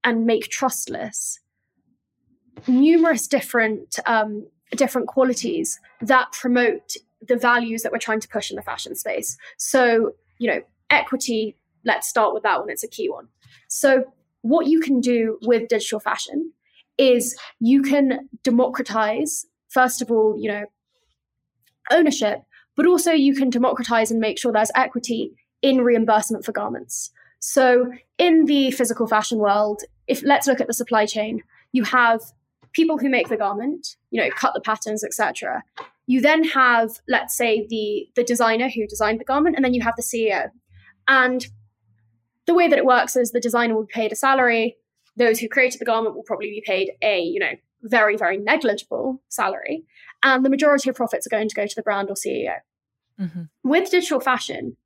[0.04, 1.40] and make trustless
[2.66, 4.46] numerous different um,
[4.76, 6.96] different qualities that promote
[7.26, 9.36] the values that we're trying to push in the fashion space.
[9.56, 10.60] So, you know,
[10.92, 13.28] equity, let's start with that one, it's a key one.
[13.68, 14.04] So,
[14.42, 16.52] what you can do with digital fashion
[16.98, 20.64] is you can democratize, first of all, you know,
[21.90, 22.42] ownership,
[22.76, 27.10] but also you can democratize and make sure there's equity in reimbursement for garments.
[27.40, 32.20] So, in the physical fashion world, if let's look at the supply chain, you have
[32.72, 35.62] people who make the garment, you know, cut the patterns, etc.
[36.06, 39.82] You then have, let's say, the the designer who designed the garment, and then you
[39.82, 40.50] have the CEO.
[41.12, 41.46] And
[42.46, 44.76] the way that it works is the designer will be paid a salary.
[45.14, 49.22] Those who created the garment will probably be paid a, you know, very, very negligible
[49.28, 49.84] salary.
[50.22, 52.54] And the majority of profits are going to go to the brand or CEO.
[53.20, 53.42] Mm-hmm.
[53.62, 54.78] With digital fashion,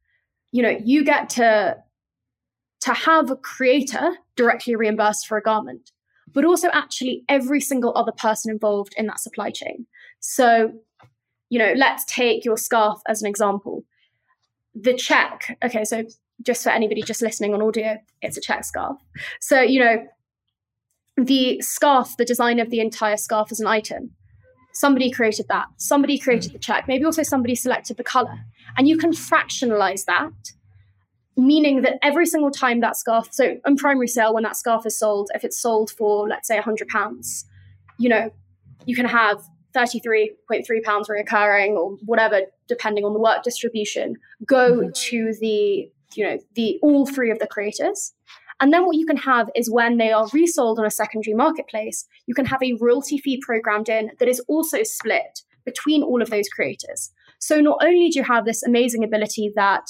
[0.50, 1.76] you know, you get to
[2.80, 5.92] to have a creator directly reimbursed for a garment,
[6.32, 9.86] but also actually every single other person involved in that supply chain.
[10.20, 10.72] So,
[11.48, 13.84] you know, let's take your scarf as an example.
[14.78, 16.04] The check, okay, so
[16.42, 18.98] just for anybody just listening on audio, it's a check scarf.
[19.40, 20.06] So, you know,
[21.16, 24.10] the scarf, the design of the entire scarf as an item,
[24.74, 25.66] somebody created that.
[25.78, 26.86] Somebody created the check.
[26.86, 28.38] Maybe also somebody selected the color.
[28.76, 30.32] And you can fractionalize that
[31.36, 34.98] meaning that every single time that scarf, so on primary sale, when that scarf is
[34.98, 37.44] sold, if it's sold for, let's say, £100,
[37.98, 38.30] you know,
[38.86, 39.42] you can have
[39.76, 44.90] 33.3 pounds reoccurring or whatever, depending on the work distribution, go mm-hmm.
[44.94, 48.12] to the, you know, the all three of the creators.
[48.58, 52.06] And then what you can have is when they are resold on a secondary marketplace,
[52.26, 56.30] you can have a royalty fee programmed in that is also split between all of
[56.30, 57.12] those creators.
[57.38, 59.82] So not only do you have this amazing ability that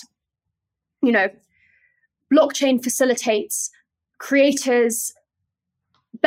[1.02, 1.28] you know,
[2.32, 3.70] blockchain facilitates
[4.18, 5.12] creators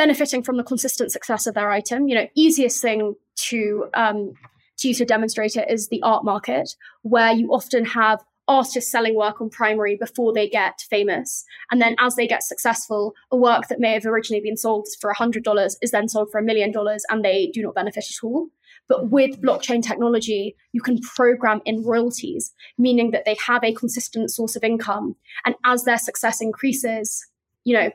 [0.00, 2.08] benefiting from the consistent success of their item.
[2.08, 3.16] You know, easiest thing
[3.48, 4.32] to um,
[4.78, 6.70] to use to demonstrate it is the art market,
[7.02, 11.44] where you often have artists selling work on primary before they get famous.
[11.70, 15.12] And then as they get successful, a work that may have originally been sold for
[15.12, 18.48] $100 is then sold for a million dollars and they do not benefit at all.
[18.88, 24.30] But with blockchain technology, you can program in royalties, meaning that they have a consistent
[24.32, 25.14] source of income.
[25.44, 27.24] And as their success increases,
[27.64, 27.90] you know,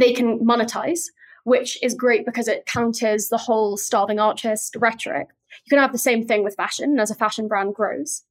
[0.00, 1.04] they can monetize,
[1.44, 5.28] which is great because it counters the whole starving artist rhetoric.
[5.64, 8.24] You can have the same thing with fashion as a fashion brand grows.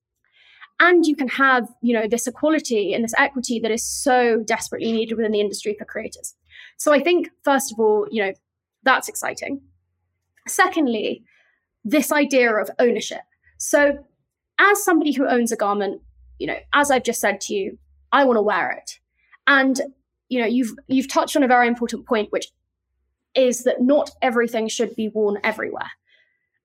[0.79, 4.91] And you can have, you know, this equality and this equity that is so desperately
[4.91, 6.35] needed within the industry for creators.
[6.77, 8.33] So I think, first of all, you know,
[8.83, 9.61] that's exciting.
[10.47, 11.23] Secondly,
[11.85, 13.21] this idea of ownership.
[13.57, 13.97] So,
[14.59, 16.01] as somebody who owns a garment,
[16.39, 17.77] you know, as I've just said to you,
[18.11, 18.99] I want to wear it.
[19.47, 19.79] And
[20.29, 22.47] you know, you've you've touched on a very important point, which
[23.35, 25.91] is that not everything should be worn everywhere.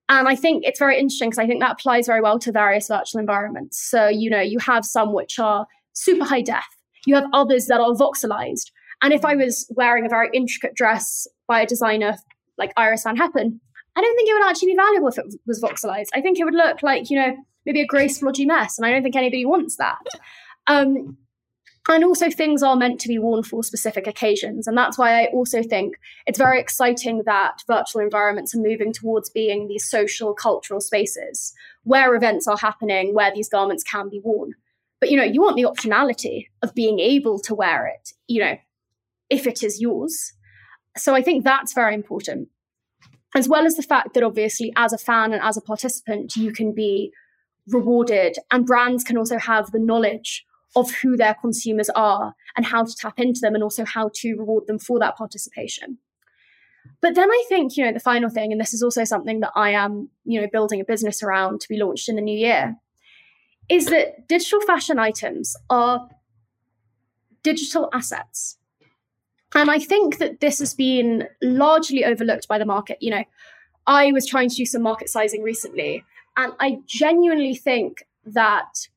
[0.09, 2.87] And I think it's very interesting because I think that applies very well to various
[2.87, 3.81] virtual environments.
[3.81, 6.65] So, you know, you have some which are super high def,
[7.05, 8.71] you have others that are voxelized.
[9.01, 12.15] And if I was wearing a very intricate dress by a designer
[12.57, 13.59] like Iris Van Herpen,
[13.95, 16.09] I don't think it would actually be valuable if it was voxelized.
[16.13, 18.77] I think it would look like, you know, maybe a splodgy mess.
[18.77, 19.99] And I don't think anybody wants that.
[20.67, 21.17] Um,
[21.89, 24.67] and also, things are meant to be worn for specific occasions.
[24.67, 25.95] And that's why I also think
[26.27, 32.15] it's very exciting that virtual environments are moving towards being these social, cultural spaces where
[32.15, 34.53] events are happening, where these garments can be worn.
[34.99, 38.57] But you know, you want the optionality of being able to wear it, you know,
[39.31, 40.33] if it is yours.
[40.95, 42.49] So I think that's very important.
[43.33, 46.51] As well as the fact that obviously as a fan and as a participant, you
[46.51, 47.11] can be
[47.67, 52.83] rewarded and brands can also have the knowledge of who their consumers are and how
[52.83, 55.97] to tap into them and also how to reward them for that participation.
[57.01, 59.51] But then I think, you know, the final thing, and this is also something that
[59.55, 62.75] I am, you know, building a business around to be launched in the new year,
[63.69, 66.09] is that digital fashion items are
[67.43, 68.57] digital assets.
[69.53, 72.97] And I think that this has been largely overlooked by the market.
[73.01, 73.23] You know,
[73.85, 76.03] I was trying to do some market sizing recently,
[76.37, 78.87] and I genuinely think that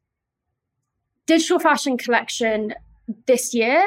[1.26, 2.74] digital fashion collection
[3.26, 3.82] this year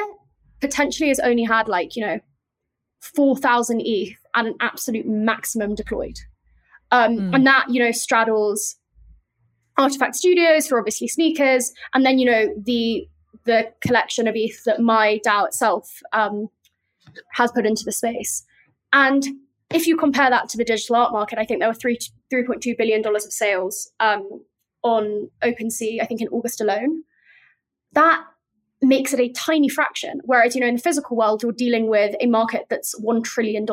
[0.60, 2.20] potentially has only had like, you know,
[3.00, 6.18] 4,000 ETH at an absolute maximum deployed.
[6.90, 7.34] Um, mm.
[7.34, 8.76] And that, you know, straddles
[9.78, 13.06] RTFKT Studios for obviously sneakers, and then, you know, the
[13.44, 16.48] the collection of ETH that my DAO itself um,
[17.32, 18.44] has put into the space.
[18.92, 19.24] And
[19.70, 21.98] if you compare that to the digital art market, I think there were three
[22.28, 24.28] three point two billion dollars of sales um,
[24.82, 26.02] on OpenSea.
[26.02, 27.04] I think in August alone.
[27.92, 28.24] That
[28.80, 30.20] makes it a tiny fraction.
[30.24, 33.66] Whereas, you know, in the physical world, you're dealing with a market that's $1 trillion.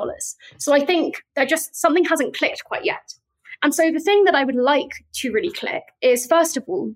[0.58, 3.14] So I think that just something hasn't clicked quite yet.
[3.62, 6.94] And so the thing that I would like to really click is first of all,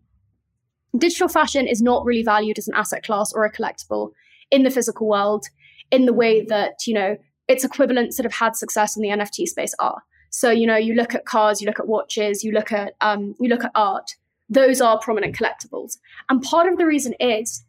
[0.97, 4.11] digital fashion is not really valued as an asset class or a collectible
[4.51, 5.45] in the physical world
[5.91, 7.15] in the way that, you know,
[7.47, 10.03] its equivalents that have had success in the NFT space are.
[10.31, 13.35] So, you know, you look at cars, you look at watches, you look at um,
[13.39, 14.11] you look at art.
[14.49, 15.97] Those are prominent collectibles.
[16.29, 17.63] And part of the reason is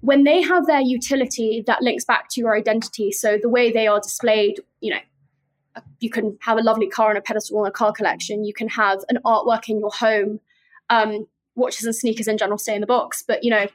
[0.00, 3.86] when they have their utility that links back to your identity, so the way they
[3.86, 7.72] are displayed, you know, you can have a lovely car on a pedestal in a
[7.72, 8.44] car collection.
[8.44, 10.40] You can have an artwork in your home.
[10.88, 11.26] Um,
[11.56, 13.66] watches and sneakers in general stay in the box, but you know,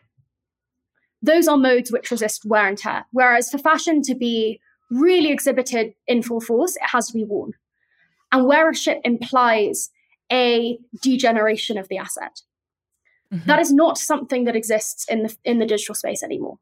[1.22, 3.06] those are modes which resist wear and tear.
[3.12, 7.54] Whereas for fashion to be really exhibited in full force, it has to be worn.
[8.32, 9.90] And wearership implies
[10.32, 12.42] a degeneration of the asset.
[13.34, 13.48] Mm-hmm.
[13.48, 16.60] That is not something that exists in the in the digital space anymore.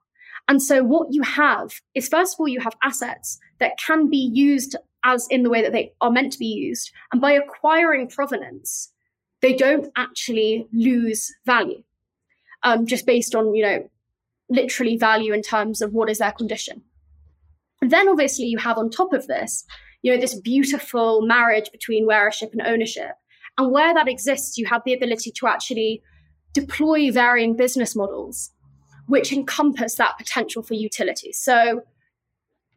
[0.48, 4.32] And so what you have is first of all you have assets that can be
[4.34, 6.92] used as in the way that they are meant to be used.
[7.12, 8.92] And by acquiring provenance,
[9.42, 11.84] they don't actually lose value.
[12.64, 13.90] Um, just based on, you know,
[14.50, 16.82] literally value in terms of what is their condition.
[17.82, 19.64] And then obviously you have on top of this,
[20.02, 23.12] you know, this beautiful marriage between wearership and ownership.
[23.60, 26.02] And where that exists, you have the ability to actually
[26.54, 28.52] deploy varying business models
[29.10, 31.34] which encompass that potential for utility.
[31.34, 31.82] So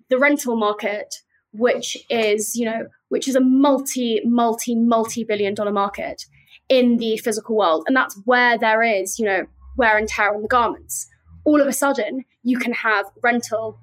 [0.09, 1.17] the rental market,
[1.53, 6.25] which is, you know, which is a multi, multi, multi billion dollar market
[6.71, 7.85] in the physical world.
[7.87, 9.45] And that's where there is, you know,
[9.77, 11.07] wear and tear on the garments.
[11.45, 13.79] All of a sudden, you can have rental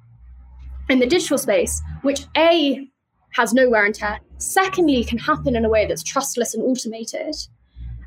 [0.90, 2.89] in the digital space, which A
[3.32, 4.20] has no wear and tear.
[4.38, 7.36] Secondly, can happen in a way that's trustless and automated.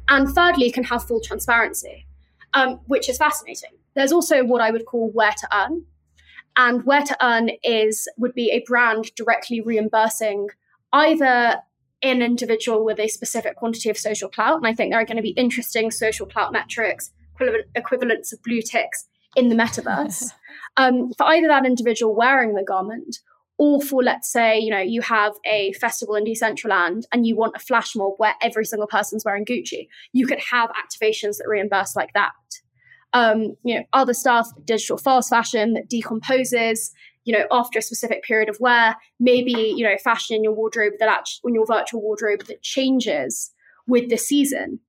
[0.08, 2.06] And thirdly, can have full transparency,
[2.54, 3.70] um, which is fascinating.
[3.94, 5.84] There's also what I would call where to earn.
[6.56, 10.48] And where to earn is would be a brand directly reimbursing
[10.92, 11.62] either
[12.02, 14.56] an individual with a specific quantity of social clout.
[14.56, 18.42] And I think there are going to be interesting social clout metrics, equivalent, equivalents of
[18.42, 20.32] blue ticks in the metaverse.
[20.76, 23.18] um, for either that individual wearing the garment
[23.62, 27.54] or for let's say you know you have a festival in decentraland and you want
[27.54, 31.94] a flash mob where every single person's wearing gucci you could have activations that reimburse
[31.94, 32.32] like that.
[33.12, 36.90] Um, you know other stuff digital fast fashion that decomposes
[37.24, 40.94] you know after a specific period of wear maybe you know fashion in your wardrobe
[40.98, 43.52] that actually in your virtual wardrobe that changes
[43.86, 44.80] with the season.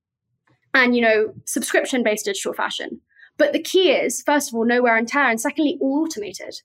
[0.72, 3.00] And you know subscription based digital fashion.
[3.38, 6.56] But the key is first of all no wear and tear and secondly all automated.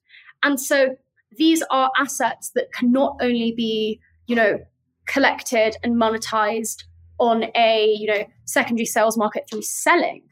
[0.42, 0.96] And so
[1.38, 4.60] these are assets that can not only be, you know,
[5.06, 6.84] collected and monetized
[7.20, 10.24] on a, you know, secondary sales market through selling,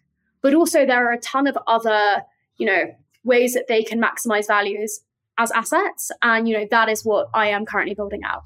[0.42, 2.24] but also there are a ton of other,
[2.58, 2.84] you know,
[3.24, 5.02] ways that they can maximize values
[5.38, 6.12] as assets.
[6.22, 8.44] And, you know, that is what I am currently building out.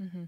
[0.00, 0.24] Mm-hmm.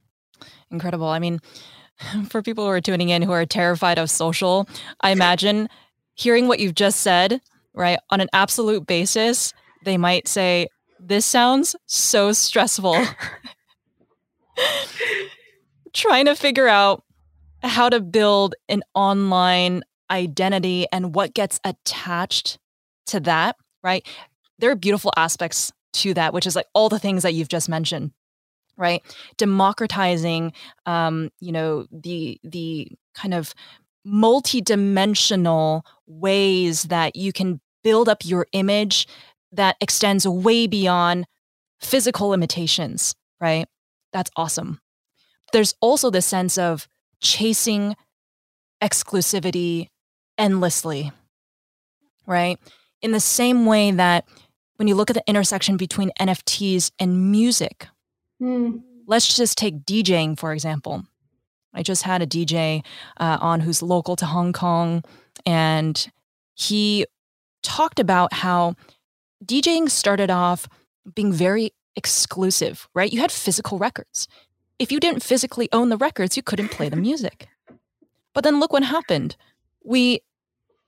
[0.70, 1.08] Incredible.
[1.08, 1.40] I mean,
[2.28, 4.68] for people who are tuning in who are terrified of social,
[5.00, 5.68] I imagine
[6.14, 7.40] hearing what you've just said,
[7.74, 9.52] right, on an absolute basis,
[9.84, 10.68] they might say,
[11.00, 12.96] this sounds so stressful.
[15.92, 17.04] Trying to figure out
[17.62, 22.58] how to build an online identity and what gets attached
[23.06, 24.06] to that, right?
[24.58, 27.68] There are beautiful aspects to that, which is like all the things that you've just
[27.68, 28.12] mentioned
[28.78, 29.02] right
[29.36, 30.52] democratizing
[30.86, 33.52] um you know the the kind of
[34.04, 39.06] multi-dimensional ways that you can build up your image
[39.52, 41.26] that extends way beyond
[41.80, 43.66] physical limitations, right?
[44.12, 44.80] That's awesome.
[45.52, 46.88] There's also the sense of
[47.20, 47.96] chasing
[48.82, 49.88] exclusivity
[50.36, 51.12] endlessly,
[52.26, 52.58] right?
[53.02, 54.26] In the same way that
[54.76, 57.88] when you look at the intersection between NFTs and music,
[58.40, 58.80] mm.
[59.06, 61.04] let's just take DJing, for example.
[61.74, 62.84] I just had a DJ
[63.18, 65.04] uh, on who's local to Hong Kong,
[65.44, 66.10] and
[66.54, 67.06] he
[67.62, 68.74] talked about how
[69.44, 70.68] DJing started off
[71.14, 73.12] being very exclusive, right?
[73.12, 74.28] You had physical records.
[74.78, 77.48] If you didn't physically own the records, you couldn't play the music.
[78.34, 79.36] But then look what happened.
[79.84, 80.20] We,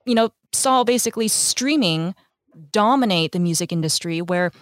[0.04, 2.14] you know, saw basically streaming
[2.70, 4.52] dominate the music industry where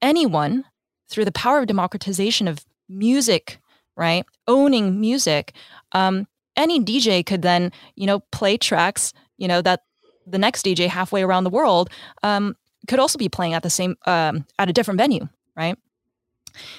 [0.00, 0.64] anyone,
[1.08, 3.58] through the power of democratization of music,
[3.96, 5.52] right, owning music,
[5.92, 6.26] um,
[6.56, 9.82] any DJ could then, you know, play tracks, you know, that
[10.26, 11.90] the next DJ halfway around the world
[12.22, 12.56] um,
[12.88, 15.76] could also be playing at the same um, at a different venue, right?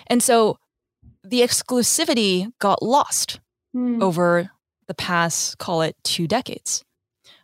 [0.07, 0.57] And so
[1.23, 3.39] the exclusivity got lost
[3.75, 4.01] mm.
[4.01, 4.51] over
[4.87, 6.83] the past, call it two decades.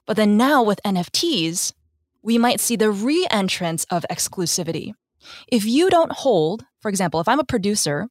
[0.06, 1.74] But then now with NFTs,
[2.22, 4.94] we might see the re entrance of exclusivity.
[5.48, 8.08] If you don't hold, for example, if I'm a producer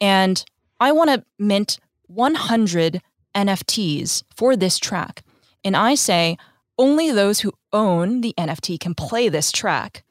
[0.00, 0.44] and
[0.80, 3.00] I want to mint 100
[3.34, 5.22] NFTs for this track,
[5.64, 6.36] and I say
[6.78, 10.04] only those who own the NFT can play this track,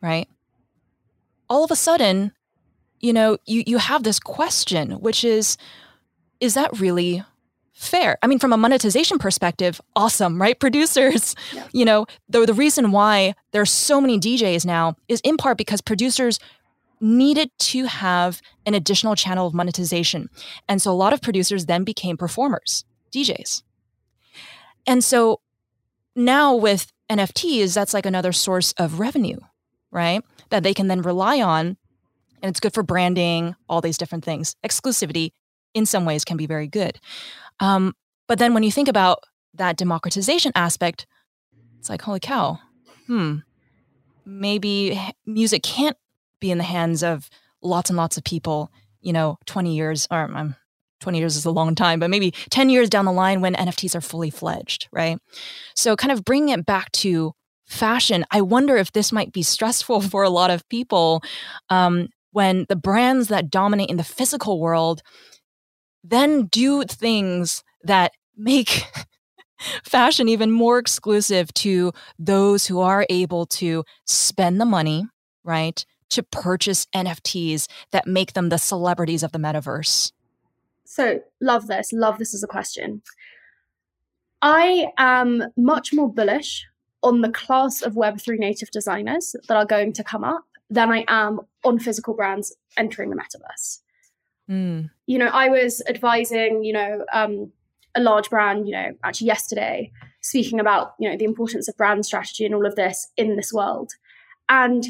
[0.00, 0.28] right?
[1.48, 2.32] All of a sudden,
[3.00, 5.56] you know, you, you have this question, which is,
[6.40, 7.24] is that really
[7.72, 8.18] fair.
[8.22, 10.58] I mean, from a monetization perspective, awesome, right?
[10.58, 11.66] Producers, yeah.
[11.72, 15.80] you know, the, the reason why there's so many DJs now is in part because
[15.80, 16.38] producers
[17.00, 20.30] needed to have an additional channel of monetization.
[20.66, 23.62] And so a lot of producers then became performers, DJs.
[24.86, 25.40] And so
[26.16, 29.38] now with NFTs, that's like another source of revenue,
[29.90, 30.22] right?
[30.50, 31.76] That they can then rely on.
[32.42, 34.56] And it's good for branding, all these different things.
[34.64, 35.32] Exclusivity
[35.74, 36.98] in some ways can be very good.
[37.60, 37.94] Um,
[38.26, 39.20] but then when you think about
[39.54, 41.06] that democratization aspect,
[41.78, 42.58] it's like, holy cow,
[43.06, 43.38] hmm,
[44.24, 45.96] maybe music can't
[46.40, 47.30] be in the hands of
[47.62, 50.56] lots and lots of people, you know, 20 years, or um,
[51.00, 53.94] 20 years is a long time, but maybe 10 years down the line when NFTs
[53.94, 55.18] are fully fledged, right?
[55.74, 57.32] So, kind of bringing it back to
[57.66, 61.22] fashion, I wonder if this might be stressful for a lot of people
[61.70, 65.02] um, when the brands that dominate in the physical world
[66.08, 68.84] then do things that make
[69.84, 75.06] fashion even more exclusive to those who are able to spend the money,
[75.44, 80.12] right, to purchase NFTs that make them the celebrities of the metaverse.
[80.86, 81.92] So, love this.
[81.92, 83.02] Love this as a question.
[84.42, 86.66] I am much more bullish
[87.02, 91.04] on the class of Web3 native designers that are going to come up than I
[91.08, 93.80] am on physical brands entering the metaverse.
[94.50, 94.90] Mm.
[95.06, 97.52] You know, I was advising, you know, um,
[97.94, 102.04] a large brand, you know, actually yesterday, speaking about, you know, the importance of brand
[102.04, 103.92] strategy and all of this in this world.
[104.48, 104.84] And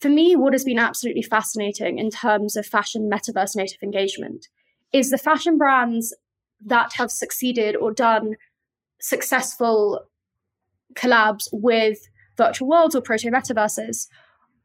[0.00, 4.48] for me, what has been absolutely fascinating in terms of fashion metaverse native engagement
[4.92, 6.14] is the fashion brands
[6.64, 8.36] that have succeeded or done
[9.00, 10.00] successful
[10.94, 14.08] collabs with virtual worlds or proto metaverses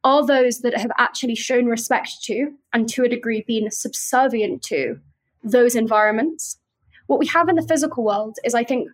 [0.03, 4.99] are those that have actually shown respect to and to a degree been subservient to
[5.43, 6.59] those environments.
[7.07, 8.89] What we have in the physical world is, I think,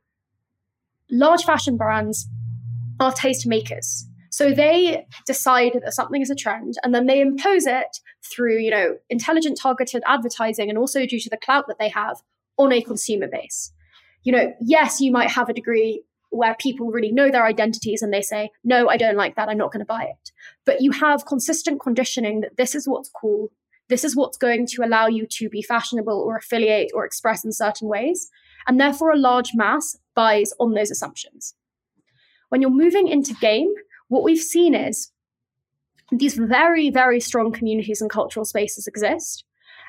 [1.09, 2.27] large fashion brands
[2.99, 4.05] are taste makers.
[4.31, 8.71] So they decide that something is a trend and then they impose it through, you
[8.71, 12.21] know, intelligent targeted advertising and also due to the clout that they have
[12.57, 13.73] on a consumer base.
[14.23, 18.13] You know, yes, you might have a degree where people really know their identities and
[18.13, 19.49] they say, no, I don't like that.
[19.49, 20.31] I'm not going to buy it.
[20.65, 23.51] But you have consistent conditioning that this is what's cool.
[23.89, 27.51] This is what's going to allow you to be fashionable or affiliate or express in
[27.51, 28.29] certain ways.
[28.65, 31.53] And therefore, a large mass buys on those assumptions.
[32.47, 33.73] When you're moving into game,
[34.11, 35.11] what we've seen is
[36.11, 39.45] these very, very strong communities and cultural spaces exist.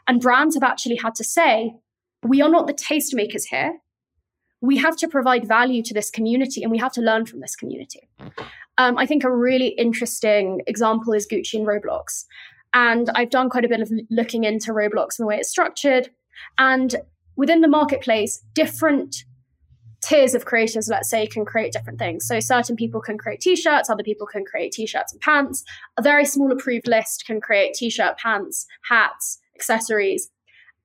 [0.07, 1.75] And brands have actually had to say,
[2.23, 3.75] we are not the tastemakers here
[4.62, 7.57] we have to provide value to this community and we have to learn from this
[7.57, 8.09] community.
[8.79, 12.25] Um, I think a really interesting example is Gucci and Roblox.
[12.73, 16.11] And I've done quite a bit of looking into Roblox and the way it's structured.
[16.57, 16.95] And
[17.37, 19.25] within the marketplace, different
[20.03, 22.27] tiers of creators, let's say, can create different things.
[22.27, 25.65] So certain people can create t-shirts, other people can create t-shirts and pants.
[25.97, 30.31] A very small approved list can create t-shirt, pants, hats, accessories.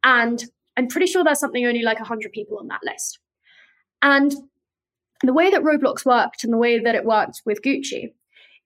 [0.04, 0.44] And
[0.78, 3.20] I'm pretty sure there's something only like 100 people on that list.
[4.02, 4.34] And
[5.24, 8.14] the way that Roblox worked and the way that it worked with Gucci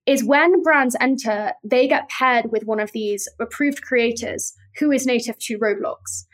[0.06, 5.06] is when brands enter, they get paired with one of these approved creators who is
[5.06, 6.26] native to Roblox.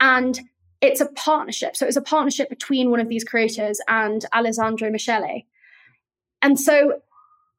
[0.00, 0.40] And
[0.80, 1.76] it's a partnership.
[1.76, 5.42] So it was a partnership between one of these creators and Alessandro Michele.
[6.42, 7.00] And so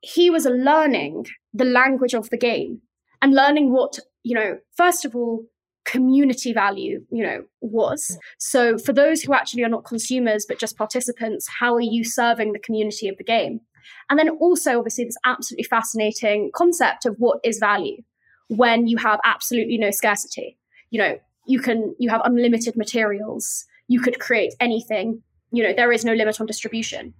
[0.01, 2.81] he was learning the language of the game
[3.21, 5.45] and learning what, you know, first of all,
[5.85, 8.17] community value, you know, was.
[8.37, 12.53] So for those who actually are not consumers but just participants, how are you serving
[12.53, 13.61] the community of the game?
[14.09, 18.03] And then also, obviously, this absolutely fascinating concept of what is value
[18.47, 20.57] when you have absolutely no scarcity.
[20.91, 21.19] You know,
[21.51, 23.65] you can you have unlimited materials.
[23.87, 25.21] You could create anything.
[25.51, 27.13] You know, there is no limit on distribution.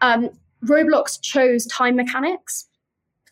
[0.00, 0.30] Um,
[0.64, 2.68] Roblox chose time mechanics,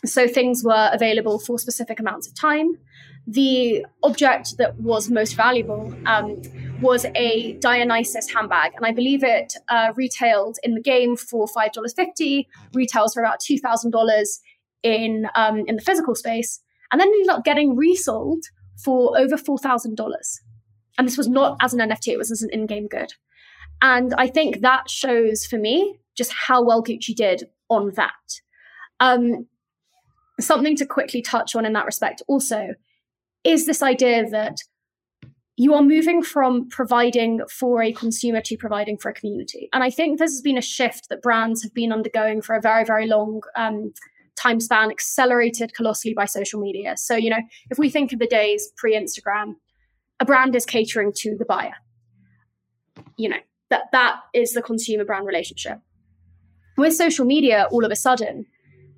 [0.04, 2.78] so things were available for specific amounts of time.
[3.26, 6.40] The object that was most valuable um,
[6.80, 11.72] was a Dionysus handbag, and I believe it uh, retailed in the game for five
[11.72, 14.40] dollars fifty, retails for about two thousand dollars
[14.82, 18.44] in um, in the physical space, and then ended up getting resold
[18.82, 20.40] for over four thousand dollars.
[20.99, 23.12] And this was not as an NFT; it was as an in-game good.
[23.82, 28.40] And I think that shows for me just how well Gucci did on that.
[29.01, 29.47] Um,
[30.40, 32.74] something to quickly touch on in that respect also
[33.44, 34.57] is this idea that
[35.57, 39.68] you are moving from providing for a consumer to providing for a community.
[39.72, 42.61] And I think this has been a shift that brands have been undergoing for a
[42.61, 43.92] very, very long um,
[44.38, 46.94] time span, accelerated colossally by social media.
[46.99, 47.40] So, you know,
[47.70, 49.55] if we think of the days pre Instagram,
[50.21, 51.75] a brand is catering to the buyer.
[53.17, 53.39] You know,
[53.71, 55.79] that that is the consumer brand relationship.
[56.77, 58.47] With social media, all of a sudden,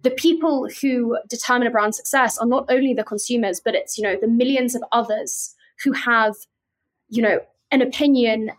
[0.03, 4.05] the people who determine a brand success are not only the consumers, but it's, you
[4.05, 5.55] know, the millions of others
[5.85, 6.35] who have,
[7.09, 7.41] you know,
[7.71, 8.51] an opinion,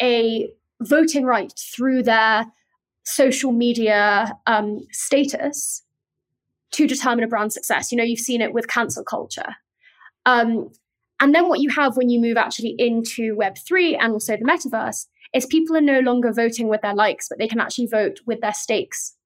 [0.00, 0.50] a
[0.80, 2.46] voting right through their
[3.04, 5.82] social media um, status
[6.72, 7.92] to determine a brand success.
[7.92, 9.56] You know, you've seen it with cancel culture.
[10.24, 10.70] Um,
[11.20, 15.06] and then what you have when you move actually into Web3 and also the metaverse
[15.32, 18.40] is people are no longer voting with their likes, but they can actually vote with
[18.40, 19.16] their stakes.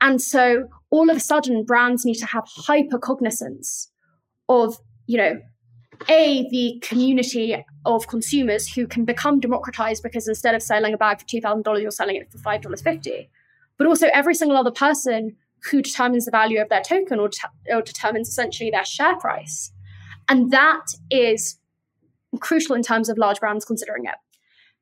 [0.00, 3.90] And so all of a sudden, brands need to have hyper cognizance
[4.48, 5.40] of, you know,
[6.08, 11.20] a the community of consumers who can become democratized because instead of selling a bag
[11.20, 13.28] for two thousand dollars, you're selling it for five dollars fifty.
[13.76, 15.36] But also every single other person
[15.70, 17.28] who determines the value of their token or,
[17.70, 19.70] or determines essentially their share price,
[20.30, 21.58] and that is
[22.40, 24.14] crucial in terms of large brands considering it.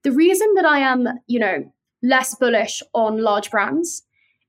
[0.05, 1.73] The reason that I am, you know,
[2.03, 4.03] less bullish on large brands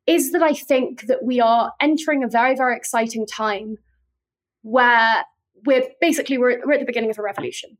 [0.05, 3.77] is that I think that we are entering a very, very exciting time
[4.61, 5.23] where
[5.65, 7.77] we're basically we're, we're at the beginning of a revolution.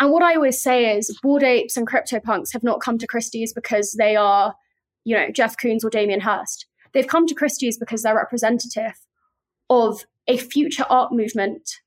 [0.00, 3.52] And what I always say is Bored Apes and CryptoPunks have not come to Christie's
[3.52, 4.54] because they are,
[5.04, 6.66] you know, Jeff Koons or Damien Hirst.
[6.92, 8.94] They've come to Christie's because they're representative
[9.70, 11.80] of a future art movement,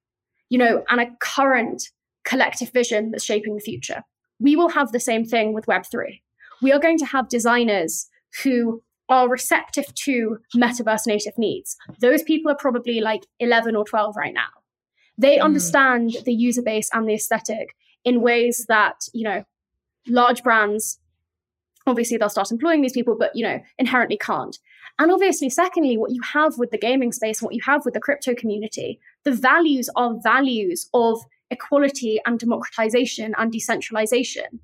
[0.49, 1.89] you know, and a current
[2.25, 4.03] collective vision that's shaping the future.
[4.39, 6.21] We will have the same thing with Web3.
[6.61, 8.07] We are going to have designers
[8.43, 11.75] who are receptive to metaverse native needs.
[11.99, 14.47] Those people are probably like 11 or 12 right now.
[15.17, 15.43] They mm.
[15.43, 17.75] understand the user base and the aesthetic
[18.05, 19.43] in ways that, you know,
[20.07, 20.99] large brands
[21.87, 24.57] obviously they'll start employing these people but, you know, inherently can't.
[24.99, 27.99] And obviously secondly what you have with the gaming space what you have with the
[27.99, 31.19] crypto community, the values are values of
[31.49, 34.59] equality and democratization and decentralization.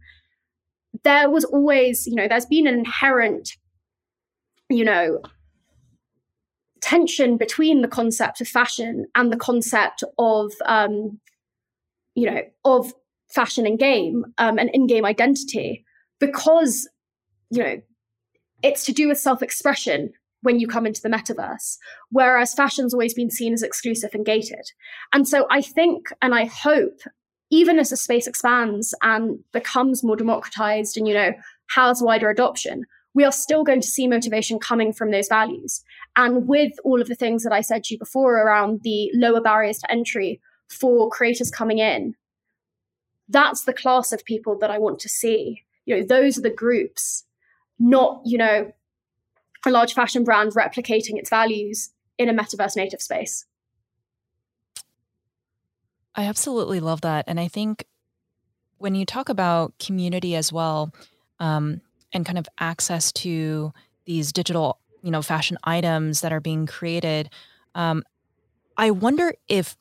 [1.04, 3.58] There was always, you know, there's been an inherent
[4.70, 5.22] you know,
[6.82, 11.20] tension between the concept of fashion and the concept of, um,
[12.16, 12.94] you know, of
[13.30, 15.86] fashion and game um, and in-game identity,
[16.20, 16.88] because
[17.52, 17.82] you know,
[18.64, 20.12] it's to do with self-expression
[20.46, 21.78] when you come into the metaverse,
[22.12, 24.72] whereas fashion's always been seen as exclusive and gated.
[25.12, 27.00] And so I think and I hope,
[27.50, 31.32] even as the space expands and becomes more democratized and, you know,
[31.72, 35.84] has wider adoption, we are still going to see motivation coming from those values.
[36.16, 39.42] And with all of the things that I said to you before around the lower
[39.42, 42.16] barriers to entry for creators coming in,
[43.30, 45.64] that's the class of people that I want to see.
[45.86, 47.24] You know, those are the groups,
[47.80, 48.72] not, you know,
[49.70, 53.46] a large fashion brand replicating its values in a metaverse native space.
[56.16, 57.26] I absolutely love that.
[57.28, 57.86] And I think
[58.78, 60.94] when you talk about community as well,
[61.40, 61.82] um,
[62.16, 63.74] and kind of access to
[64.06, 67.30] these digital, you know, fashion items that are being created.
[67.76, 68.04] Um,
[68.78, 69.76] I wonder if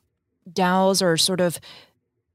[0.51, 1.59] DAOs are sort of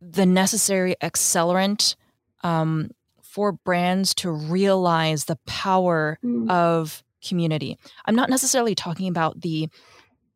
[0.00, 1.96] the necessary accelerant
[2.42, 2.90] um,
[3.22, 6.50] for brands to realize the power mm.
[6.50, 7.78] of community.
[8.06, 9.68] I'm not necessarily talking about the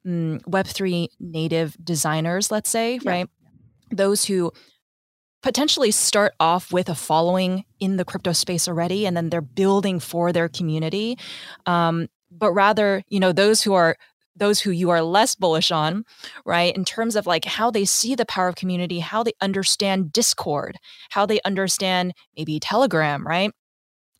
[0.07, 3.11] mm, Web3 native designers, let's say, yeah.
[3.11, 3.29] right?
[3.91, 4.53] Those who
[5.45, 10.01] potentially start off with a following in the crypto space already and then they're building
[10.01, 11.19] for their community
[11.67, 13.95] um, but rather you know those who are
[14.35, 16.03] those who you are less bullish on
[16.47, 20.11] right in terms of like how they see the power of community how they understand
[20.15, 20.79] discord
[21.11, 23.53] how they understand maybe telegram right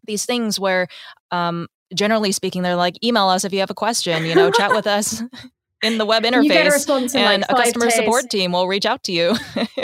[0.07, 0.87] these things where
[1.31, 4.73] um, generally speaking they're like email us if you have a question you know chat
[4.73, 5.23] with us
[5.83, 7.95] in the web interface a and like a customer days.
[7.95, 9.35] support team will reach out to you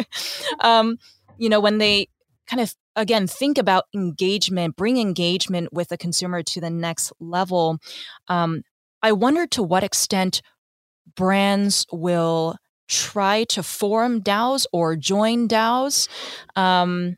[0.61, 0.99] um,
[1.41, 2.07] you know, when they
[2.47, 7.79] kind of again think about engagement, bring engagement with the consumer to the next level,
[8.29, 8.63] um,
[9.03, 10.43] I wonder to what extent
[11.17, 12.57] brands will
[12.89, 16.09] try to form DAOs or join DAOs,
[16.57, 17.17] um,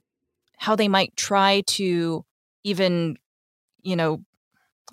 [0.59, 2.25] how they might try to
[2.63, 3.17] even,
[3.83, 4.23] you know,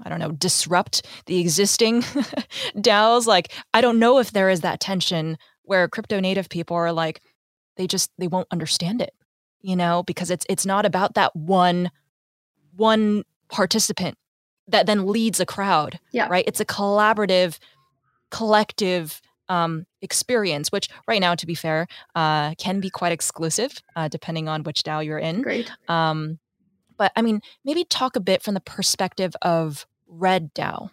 [0.04, 2.02] I don't know, disrupt the existing
[2.76, 3.28] DAOs.
[3.28, 7.22] Like, I don't know if there is that tension where crypto native people are like,
[7.76, 9.14] they just they won't understand it
[9.62, 11.92] you know because it's it's not about that one
[12.76, 14.18] one participant
[14.68, 16.28] that then leads a crowd yeah.
[16.30, 16.44] right?
[16.48, 17.58] It's a collaborative
[18.30, 24.08] collective um, experience which right now to be fair uh, can be quite exclusive uh,
[24.08, 25.42] depending on which dao you're in.
[25.42, 25.72] Great.
[25.88, 26.40] Um,
[26.98, 30.90] but i mean maybe talk a bit from the perspective of red dao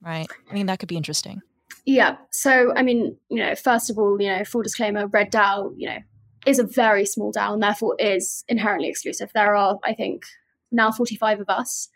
[0.00, 1.42] right i mean that could be interesting
[1.84, 5.72] yeah so i mean you know first of all you know full disclaimer red dao
[5.76, 5.98] you know
[6.46, 9.30] is a very small DAO and therefore is inherently exclusive.
[9.34, 10.24] There are, I think,
[10.70, 11.88] now 45 of us.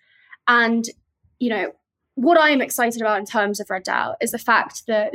[0.46, 0.84] And,
[1.38, 1.72] you know,
[2.14, 5.14] what I am excited about in terms of Red DAO is the fact that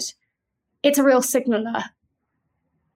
[0.84, 1.84] it's a real signaler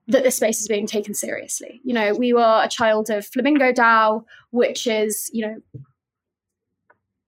[0.06, 1.80] that this space is being taken seriously.
[1.84, 5.56] You know, we were a child of Flamingo DAO, which is, you know,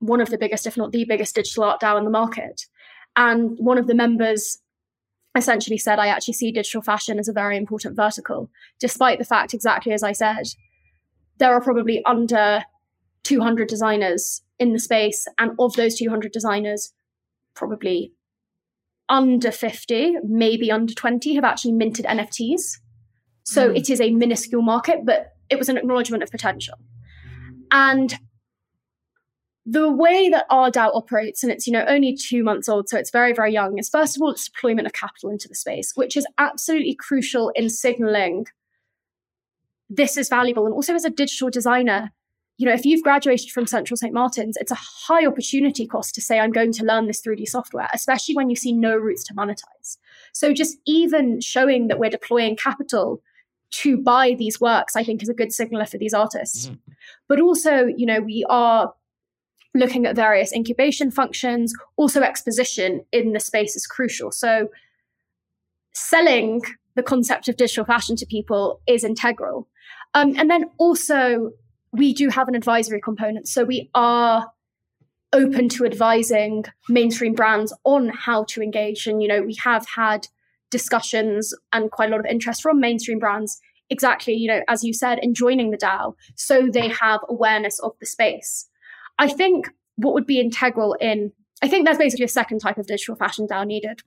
[0.01, 2.67] one of the biggest, if not the biggest digital art DAO in the market.
[3.17, 4.59] And one of the members
[5.37, 9.55] essentially said, I actually see digital fashion as a very important vertical, despite the fact,
[9.55, 10.49] exactly as I said,
[11.39, 12.63] there are probably under
[13.25, 15.27] 200 designers in the space.
[15.39, 16.93] And of those 200 designers,
[17.55, 18.13] probably
[19.09, 22.79] under 50, maybe under 20 have actually minted NFTs.
[23.45, 23.77] So mm.
[23.77, 26.75] it is a minuscule market, but it was an acknowledgement of potential.
[27.71, 28.17] And
[29.67, 32.97] the way that our DAO operates, and it's you know only two months old, so
[32.97, 35.93] it's very very young, is first of all its deployment of capital into the space,
[35.95, 38.47] which is absolutely crucial in signaling
[39.93, 40.67] this is valuable.
[40.67, 42.13] And also as a digital designer,
[42.59, 46.21] you know if you've graduated from Central St Martin's, it's a high opportunity cost to
[46.21, 49.35] say I'm going to learn this 3D software, especially when you see no routes to
[49.35, 49.99] monetize.
[50.33, 53.21] So just even showing that we're deploying capital
[53.71, 56.67] to buy these works, I think is a good signaler for these artists.
[56.67, 56.93] Mm-hmm.
[57.29, 58.93] But also, you know, we are
[59.75, 64.33] looking at various incubation functions, also exposition in the space is crucial.
[64.33, 64.69] So
[65.93, 66.63] selling
[66.97, 69.69] the concept of digital fashion to people is integral.
[70.15, 71.51] Um, and then also,
[71.93, 73.49] we do have an advisory component.
[73.49, 74.51] So we are
[75.33, 79.07] open to advising mainstream brands on how to engage.
[79.07, 80.27] And, you know, we have had
[80.71, 84.93] discussions and quite a lot of interest from mainstream brands, exactly, you know, as you
[84.93, 88.67] said, in joining the DAO so they have awareness of the space.
[89.21, 92.87] I think what would be integral in, I think there's basically a second type of
[92.87, 94.01] digital fashion DAO needed.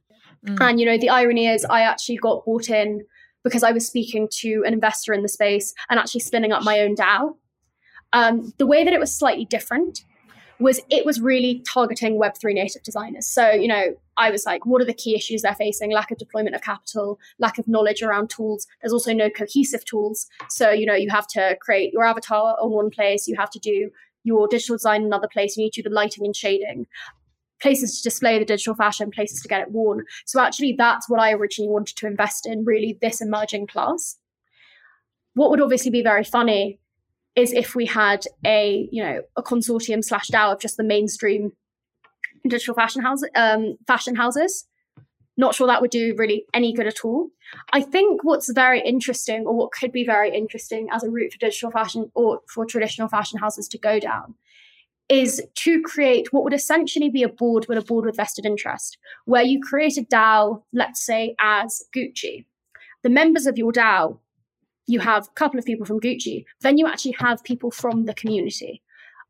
[0.46, 0.58] Mm.
[0.60, 3.04] And, you know, the irony is I actually got bought in
[3.44, 6.80] because I was speaking to an investor in the space and actually spinning up my
[6.80, 7.36] own DAO.
[8.12, 10.04] Um, the way that it was slightly different
[10.60, 13.28] was it was really targeting Web3 native designers.
[13.28, 15.92] So, you know, I was like, what are the key issues they're facing?
[15.92, 18.66] Lack of deployment of capital, lack of knowledge around tools.
[18.82, 20.28] There's also no cohesive tools.
[20.50, 23.60] So, you know, you have to create your avatar on one place, you have to
[23.60, 23.92] do
[24.24, 25.58] your digital design in another place.
[25.58, 26.88] You need to do the lighting and shading,
[27.62, 30.06] places to display the digital fashion, places to get it worn.
[30.26, 34.18] So actually, that's what I originally wanted to invest in, really, this emerging class.
[35.34, 36.80] What would obviously be very funny
[37.36, 41.52] is if we had a, you know, a consortium slash DAO of just the mainstream
[42.48, 44.68] digital fashion house, um, fashion houses
[45.36, 47.30] not sure that would do really any good at all.
[47.72, 51.40] I think what's very interesting, or what could be very interesting as a route for
[51.40, 54.36] digital fashion or for traditional fashion houses to go down,
[55.10, 58.98] is to create what would essentially be a board with a board with vested interest,
[59.26, 62.46] where you create a DAO, let's say as Gucci.
[63.04, 64.20] The members of your DAO,
[64.88, 68.14] you have a couple of people from Gucci, then you actually have people from the
[68.14, 68.82] community,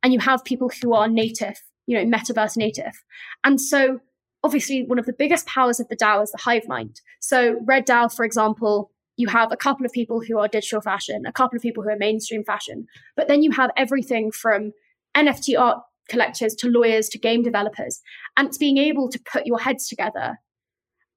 [0.04, 3.04] and you have people who are native, you know, metaverse native.
[3.43, 3.99] And so
[4.44, 7.02] obviously one of the biggest powers of the DAO is the hive mind.
[7.20, 11.26] So Red DAO, for example, you have a couple of people who are digital fashion,
[11.26, 14.74] a couple of people who are mainstream fashion, but then you have everything from
[15.16, 18.02] NFT art collectors to lawyers to game developers.
[18.36, 20.39] And it's being able to put your heads together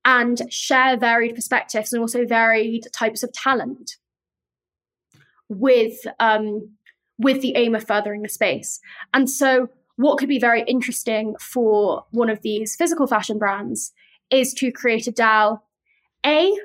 [0.05, 3.97] and share varied perspectives and also varied types of talent
[5.49, 6.71] with um,
[7.19, 8.79] with the aim of furthering the space.
[9.15, 13.93] And so what could be very interesting for one of these physical fashion brands
[14.31, 15.61] is to create a DAO,
[16.25, 16.57] A,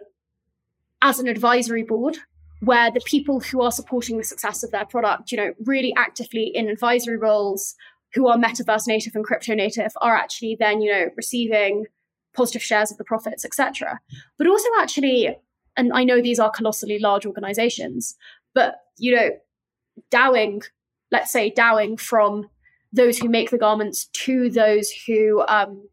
[1.01, 2.17] as an advisory board
[2.61, 6.51] where the people who are supporting the success of their product, you know, really actively
[6.53, 7.75] in advisory roles,
[8.13, 11.85] who are metaverse native and crypto native, are actually then, you know, receiving
[12.33, 13.99] positive shares of the profits, etc.
[14.37, 15.35] But also actually,
[15.75, 18.15] and I know these are colossally large organizations,
[18.53, 19.29] but you know,
[20.11, 20.61] dowing,
[21.09, 22.49] let's say dowing from
[22.93, 25.87] those who make the garments to those who um,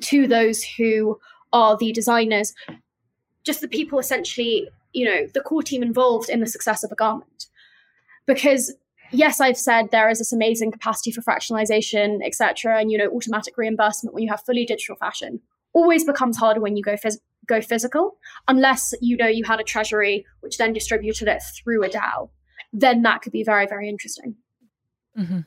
[0.00, 1.18] to those who
[1.52, 2.54] are the designers,
[3.44, 6.94] just the people essentially, you know, the core team involved in the success of a
[6.94, 7.46] garment.
[8.26, 8.74] Because
[9.10, 13.56] yes, I've said there is this amazing capacity for fractionalization, etc., and you know, automatic
[13.58, 15.40] reimbursement when you have fully digital fashion
[15.74, 16.96] always becomes harder when you go
[17.46, 18.16] go physical,
[18.48, 22.30] unless you know you had a treasury which then distributed it through a DAO.
[22.72, 24.36] Then that could be very, very interesting.
[25.18, 25.40] Mm-hmm.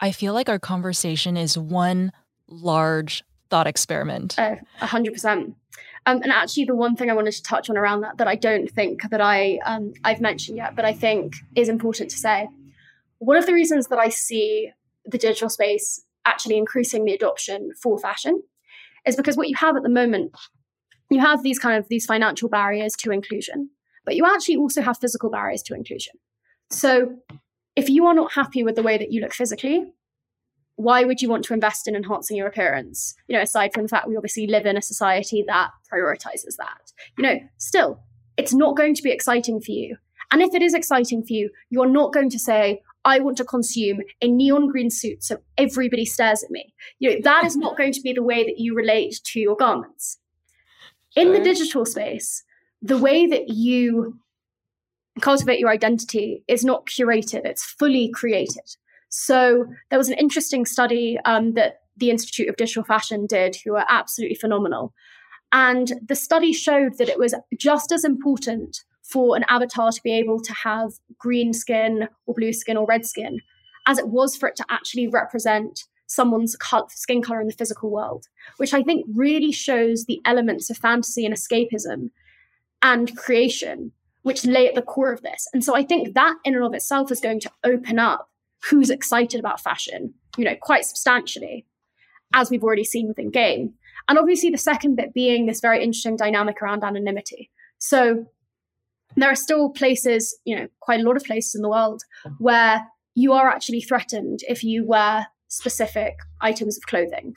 [0.00, 2.12] I feel like our conversation is one
[2.48, 4.38] large thought experiment.
[4.80, 5.54] A hundred percent.
[6.06, 8.34] Um, and actually, the one thing I wanted to touch on around that that I
[8.34, 12.48] don't think that I um, I've mentioned yet, but I think is important to say.
[13.18, 14.70] One of the reasons that I see
[15.04, 18.42] the digital space actually increasing the adoption for fashion
[19.06, 20.32] is because what you have at the moment,
[21.10, 23.70] you have these kind of these financial barriers to inclusion,
[24.04, 26.14] but you actually also have physical barriers to inclusion.
[26.70, 27.16] So
[27.78, 29.92] if you are not happy with the way that you look physically,
[30.74, 33.14] why would you want to invest in enhancing your appearance?
[33.28, 36.92] You know, aside from the fact we obviously live in a society that prioritizes that.
[37.16, 38.00] You know, still,
[38.36, 39.96] it's not going to be exciting for you.
[40.32, 43.44] And if it is exciting for you, you're not going to say, I want to
[43.44, 46.74] consume a neon green suit so everybody stares at me.
[46.98, 49.54] You know, that is not going to be the way that you relate to your
[49.54, 50.18] garments.
[51.14, 52.42] In the digital space,
[52.82, 54.18] the way that you
[55.20, 58.76] cultivate your identity is not curated, it's fully created.
[59.08, 63.74] So there was an interesting study um, that the Institute of Digital Fashion did, who
[63.74, 64.92] are absolutely phenomenal.
[65.52, 70.12] And the study showed that it was just as important for an avatar to be
[70.12, 73.40] able to have green skin or blue skin or red skin
[73.86, 76.56] as it was for it to actually represent someone's
[76.90, 78.26] skin color in the physical world,
[78.58, 82.10] which I think really shows the elements of fantasy and escapism
[82.82, 83.92] and creation,
[84.28, 85.48] which lay at the core of this.
[85.54, 88.28] And so I think that in and of itself is going to open up
[88.68, 91.64] who's excited about fashion, you know, quite substantially,
[92.34, 93.72] as we've already seen within game.
[94.06, 97.50] And obviously, the second bit being this very interesting dynamic around anonymity.
[97.78, 98.26] So
[99.16, 102.02] there are still places, you know, quite a lot of places in the world
[102.36, 107.34] where you are actually threatened if you wear specific items of clothing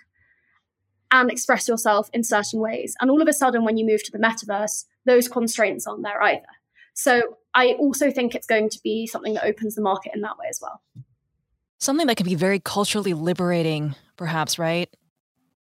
[1.10, 2.96] and express yourself in certain ways.
[3.00, 6.22] And all of a sudden, when you move to the metaverse, those constraints aren't there
[6.22, 6.44] either.
[6.94, 10.38] So I also think it's going to be something that opens the market in that
[10.38, 10.82] way as well.
[11.80, 14.89] Something that can be very culturally liberating, perhaps, right?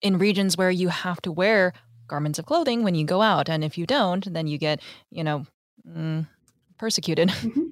[0.01, 1.73] In regions where you have to wear
[2.07, 3.49] garments of clothing when you go out.
[3.49, 5.45] And if you don't, then you get, you know,
[5.87, 6.27] mm,
[6.77, 7.69] persecuted mm-hmm.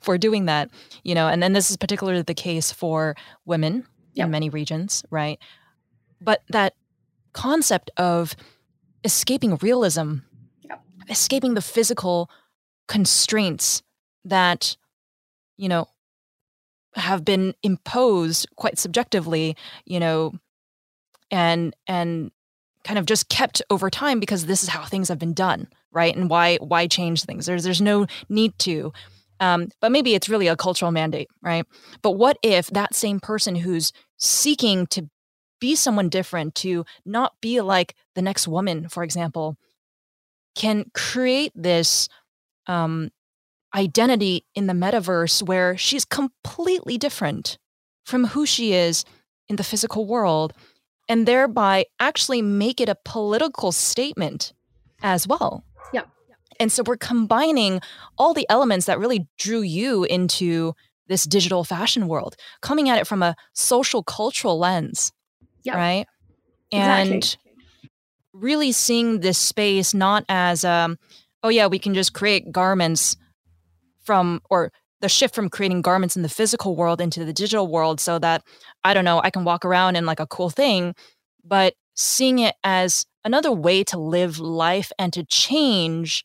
[0.00, 0.70] for doing that,
[1.04, 1.28] you know.
[1.28, 4.26] And then this is particularly the case for women yep.
[4.26, 5.38] in many regions, right?
[6.20, 6.74] But that
[7.32, 8.34] concept of
[9.04, 10.16] escaping realism,
[10.62, 10.82] yep.
[11.08, 12.30] escaping the physical
[12.88, 13.82] constraints
[14.24, 14.76] that,
[15.56, 15.88] you know,
[16.94, 20.32] have been imposed quite subjectively, you know,
[21.30, 22.30] and and
[22.84, 26.16] kind of just kept over time because this is how things have been done, right?
[26.16, 27.46] And why why change things?
[27.46, 28.92] There's there's no need to.
[29.38, 31.66] Um, but maybe it's really a cultural mandate, right?
[32.00, 35.10] But what if that same person who's seeking to
[35.60, 39.56] be someone different, to not be like the next woman, for example,
[40.54, 42.08] can create this
[42.66, 43.10] um,
[43.74, 47.58] identity in the metaverse where she's completely different
[48.04, 49.04] from who she is
[49.48, 50.52] in the physical world
[51.08, 54.52] and thereby actually make it a political statement
[55.02, 55.64] as well.
[55.92, 56.02] Yeah.
[56.58, 57.80] And so we're combining
[58.18, 60.74] all the elements that really drew you into
[61.08, 65.12] this digital fashion world, coming at it from a social cultural lens.
[65.62, 65.76] Yeah.
[65.76, 66.06] Right.
[66.72, 67.90] And exactly.
[68.32, 70.98] really seeing this space not as um,
[71.46, 73.16] oh yeah, we can just create garments
[74.02, 78.00] from or the shift from creating garments in the physical world into the digital world
[78.00, 78.42] so that
[78.82, 80.96] I don't know, I can walk around in like a cool thing,
[81.44, 86.24] but seeing it as another way to live life and to change,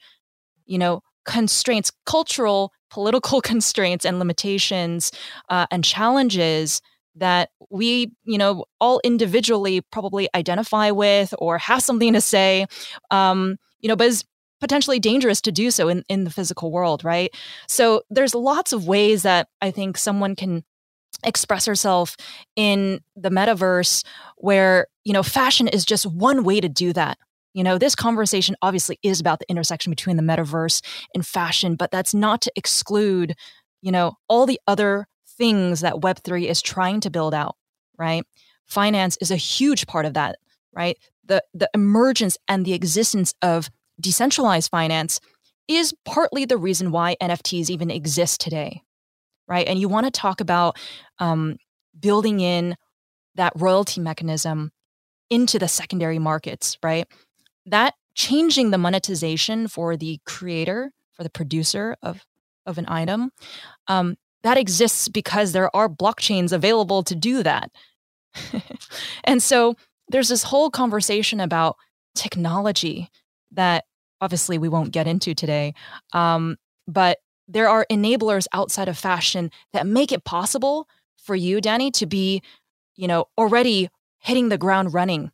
[0.65, 5.11] you know, constraints, cultural, political constraints and limitations
[5.49, 6.81] uh, and challenges
[7.15, 12.65] that we, you know, all individually probably identify with or have something to say,
[13.11, 14.23] um, you know, but is
[14.61, 17.35] potentially dangerous to do so in, in the physical world, right?
[17.67, 20.63] So there's lots of ways that I think someone can
[21.23, 22.15] express herself
[22.55, 24.05] in the metaverse
[24.37, 27.17] where, you know, fashion is just one way to do that.
[27.53, 30.81] You know, this conversation obviously is about the intersection between the metaverse
[31.13, 33.35] and fashion, but that's not to exclude,
[33.81, 37.55] you know, all the other things that Web3 is trying to build out,
[37.97, 38.23] right?
[38.67, 40.37] Finance is a huge part of that,
[40.73, 40.97] right?
[41.25, 43.69] The the emergence and the existence of
[44.01, 45.19] decentralized finance
[45.67, 48.81] is partly the reason why NFTs even exist today,
[49.47, 49.67] right?
[49.67, 50.77] And you want to talk about
[51.19, 51.57] um,
[51.99, 52.75] building in
[53.35, 54.71] that royalty mechanism
[55.29, 57.07] into the secondary markets, right?
[57.65, 62.25] That changing the monetization for the creator, for the producer of
[62.65, 63.31] of an item,
[63.87, 67.71] um, that exists because there are blockchains available to do that.
[69.23, 69.75] and so
[70.09, 71.77] there's this whole conversation about
[72.15, 73.09] technology
[73.51, 73.85] that
[74.21, 75.73] obviously we won't get into today.
[76.13, 76.57] Um,
[76.87, 82.05] but there are enablers outside of fashion that make it possible for you, Danny, to
[82.05, 82.41] be,
[82.95, 85.31] you know, already hitting the ground running,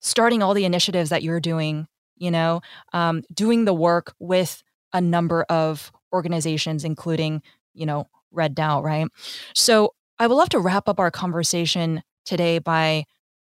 [0.00, 2.60] starting all the initiatives that you're doing, you know,
[2.92, 4.62] um, doing the work with
[4.92, 7.42] a number of organizations, including,
[7.74, 9.08] you know, Red DAO, right?
[9.54, 13.04] So I would love to wrap up our conversation today by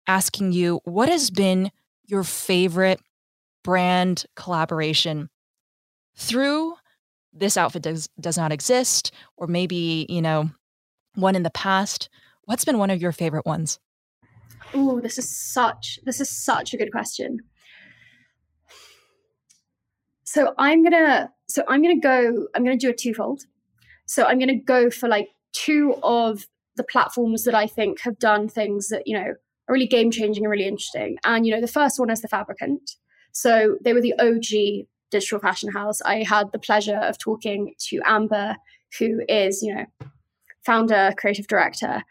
[0.06, 1.70] asking you what has been
[2.06, 3.00] your favorite
[3.62, 5.28] brand collaboration
[6.16, 6.74] through
[7.32, 10.50] this outfit does, does not exist or maybe you know
[11.14, 12.08] one in the past.
[12.44, 13.78] What's been one of your favorite ones?
[14.74, 17.38] Oh this is such this is such a good question.
[20.24, 23.42] So i'm gonna so i'm gonna go i'm gonna do a twofold.
[24.06, 26.46] So i'm gonna go for like two of
[26.76, 29.34] the platforms that i think have done things that you know
[29.68, 31.18] are really game changing and really interesting.
[31.24, 32.96] And you know the first one is the fabricant
[33.32, 36.00] so they were the OG digital fashion house.
[36.02, 38.56] I had the pleasure of talking to Amber,
[38.98, 39.86] who is, you know,
[40.64, 42.02] founder, creative director,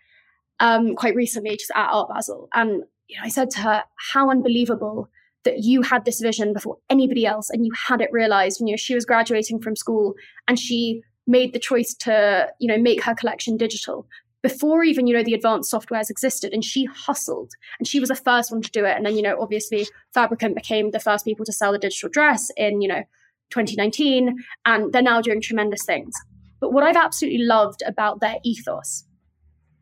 [0.59, 2.49] um, quite recently, just at Art Basel.
[2.53, 5.09] And you know, I said to her, how unbelievable
[5.43, 8.61] that you had this vision before anybody else and you had it realized.
[8.61, 10.13] And, you know, she was graduating from school
[10.47, 14.07] and she made the choice to, you know, make her collection digital
[14.41, 18.15] before even you know the advanced softwares existed and she hustled and she was the
[18.15, 18.95] first one to do it.
[18.95, 22.49] And then you know obviously fabricant became the first people to sell the digital dress
[22.57, 23.03] in you know
[23.51, 26.13] 2019 and they're now doing tremendous things.
[26.59, 29.05] But what i've absolutely loved about their ethos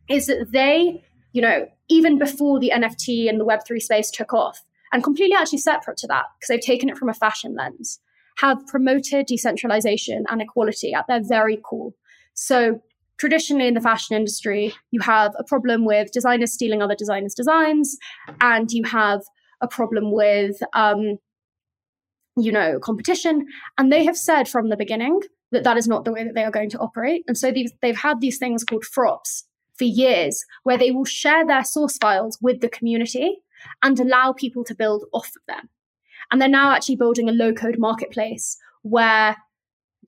[0.10, 1.04] is that they
[1.34, 5.60] you know even before the nft and the web3 space took off and completely actually
[5.60, 8.00] separate to that because they've taken it from a fashion lens
[8.40, 11.94] have promoted decentralization and equality at their very core.
[12.34, 12.82] So
[13.20, 17.98] traditionally in the fashion industry, you have a problem with designers stealing other designers' designs,
[18.42, 19.22] and you have
[19.62, 21.18] a problem with, um,
[22.38, 23.46] you know, competition.
[23.78, 25.20] And they have said from the beginning
[25.52, 27.24] that that is not the way that they are going to operate.
[27.28, 29.44] And so they've, they've had these things called frops
[29.78, 33.40] for years, where they will share their source files with the community
[33.84, 35.70] and allow people to build off of them.
[36.32, 39.36] And they're now actually building a low code marketplace where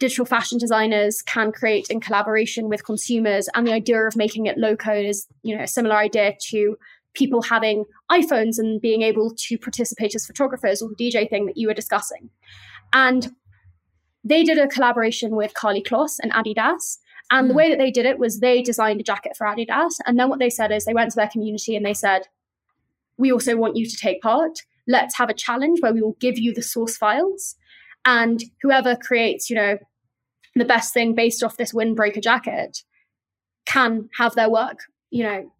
[0.01, 4.57] digital fashion designers can create in collaboration with consumers and the idea of making it
[4.57, 6.75] low code is you know a similar idea to
[7.13, 11.57] people having iPhones and being able to participate as photographers or the DJ thing that
[11.57, 12.29] you were discussing.
[12.93, 13.31] And
[14.23, 16.97] they did a collaboration with Karlie Kloss and Adidas.
[17.29, 17.47] And mm.
[17.49, 17.57] the hmm.
[17.57, 19.95] way that they did it was they designed a jacket for Adidas.
[20.05, 22.23] And then what they said is they went to their community and they said,
[23.17, 24.59] We also want you to take part.
[24.87, 27.55] Let's have a challenge where we will give you the source files.
[28.05, 29.77] And whoever creates, you know,
[30.55, 32.83] the best thing based off this windbreaker jacket
[33.65, 34.79] can have their work,
[35.09, 35.51] you know,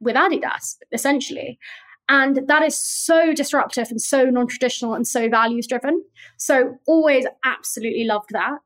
[0.00, 1.58] with Adidas, essentially.
[2.08, 6.02] And that is so disruptive and so non traditional and so values driven.
[6.38, 8.60] So, always absolutely loved that.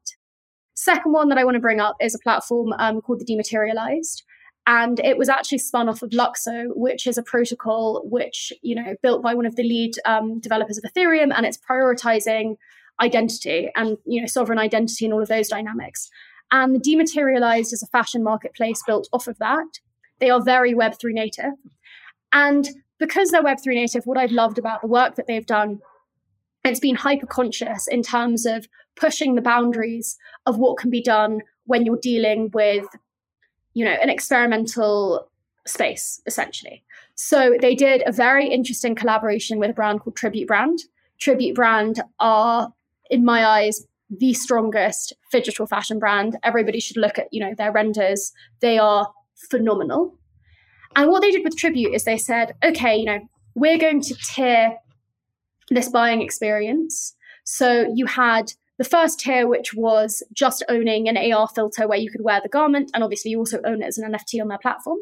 [0.75, 4.23] Second one that I want to bring up is a platform um, called the Dematerialized.
[4.67, 8.95] And it was actually spun off of LUKSO, which is a protocol which, you know,
[9.03, 12.57] built by one of the lead um, developers of Ethereum, and it's prioritizing
[13.03, 16.09] identity and you know sovereign identity and all of those dynamics.
[16.51, 19.81] And the dematerialized is a fashion marketplace built off of that.
[20.21, 21.55] They are very Web3 native.
[22.33, 25.81] And because they're Web3 native, what I've loved about the work that they've done,
[26.63, 31.41] it's been hyper conscious in terms of pushing the boundaries of what can be done
[31.65, 32.87] when you're dealing with,
[33.75, 35.29] you know, an experimental
[35.67, 36.83] space, essentially.
[37.15, 40.81] So they did a very interesting collaboration with a brand called Tribute Brand.
[41.19, 42.73] Tribute Brand are,
[43.13, 46.37] in my eyes, the strongest digital fashion brand.
[46.43, 48.33] Everybody should look at, you know, their renders.
[48.61, 49.09] They are
[49.51, 50.19] phenomenal.
[50.97, 53.21] And what they did with Tribute is they said, okay, you know,
[53.55, 54.77] we're going to tier
[55.71, 57.15] this buying experience.
[57.45, 62.11] So you had the first tier, which was just owning an AR filter where you
[62.11, 64.59] could wear the garment, and obviously you also own it as an NFT on their
[64.59, 64.99] platform.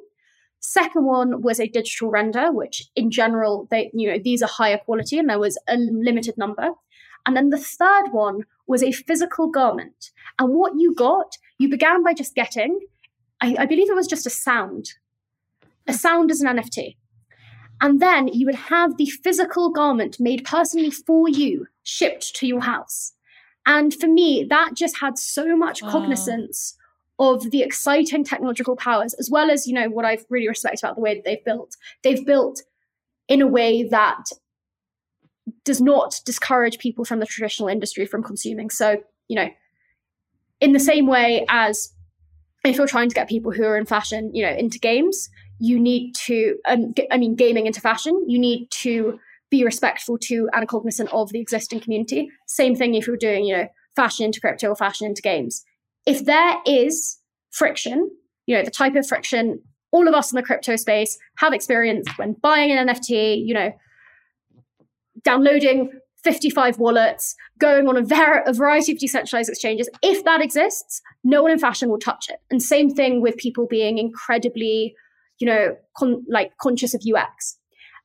[0.61, 4.79] Second one was a digital render, which in general, they you know these are higher
[4.79, 6.71] quality, and there was a limited number.
[7.27, 10.11] And then the third one was a physical garment.
[10.39, 12.81] And what you got, you began by just getting,
[13.41, 14.95] I, I believe it was just a sound,
[15.87, 16.97] a sound as an NFT.
[17.81, 22.61] And then you would have the physical garment made personally for you, shipped to your
[22.61, 23.12] house.
[23.66, 25.91] And for me, that just had so much wow.
[25.91, 26.77] cognizance
[27.18, 30.95] of the exciting technological powers, as well as, you know, what I've really respect about
[30.95, 31.77] the way that they've built.
[32.03, 32.62] They've built
[33.29, 34.25] in a way that
[35.65, 38.71] does not discourage people from the traditional industry from consuming.
[38.71, 39.49] So, you know,
[40.61, 41.93] in the same way as
[42.65, 45.79] if you're trying to get people who are in fashion, you know, into games, you
[45.79, 49.19] need to, um, I mean, gaming into fashion, you need to
[49.51, 52.31] be respectful to and cognizant of the existing community.
[52.47, 55.65] Same thing if you're doing, you know, fashion into crypto or fashion into games.
[56.07, 57.19] If there is
[57.51, 58.11] friction,
[58.47, 59.61] you know, the type of friction
[59.93, 63.73] all of us in the crypto space have experienced when buying an NFT, you know,
[65.25, 65.91] downloading
[66.23, 69.89] 55 wallets, going on a, ver- a, variety of decentralized exchanges.
[70.03, 72.41] If that exists, no one in fashion will touch it.
[72.51, 74.95] And same thing with people being incredibly,
[75.39, 77.57] you know, con- like conscious of UX.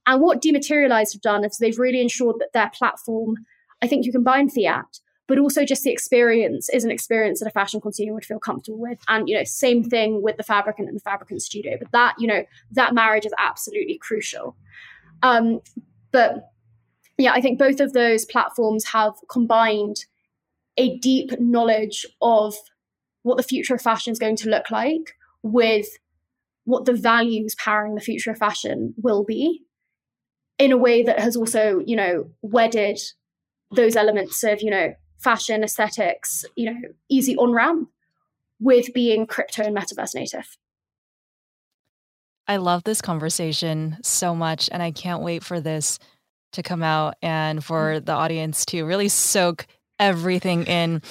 [0.08, 3.36] And what Dematerialized have done is they've really ensured that their platform,
[3.82, 7.40] I think you can buy in fiat, but also just the experience is an experience
[7.40, 9.00] that a fashion consumer would feel comfortable with.
[9.08, 11.78] And, you know, same thing with the Fabricant and the Fabricant Studio.
[11.80, 12.44] But that, you know,
[12.74, 14.56] that marriage is absolutely crucial.
[15.24, 15.62] Um,
[16.12, 16.52] but
[17.18, 20.06] yeah, I think both of those platforms have combined
[20.78, 22.56] a deep knowledge of
[23.24, 25.88] what the future of fashion is going to look like with
[26.66, 29.62] what the values powering the future of fashion will be
[30.58, 33.00] in a way that has also, you know, wedded
[33.72, 37.90] those elements of, you know, fashion, aesthetics, you know, easy on ramp
[38.60, 40.58] with being crypto and metaverse native.
[42.48, 45.98] I love this conversation so much, and I can't wait for this
[46.56, 48.06] to come out and for mm.
[48.06, 49.68] the audience to really soak
[50.00, 51.02] everything in.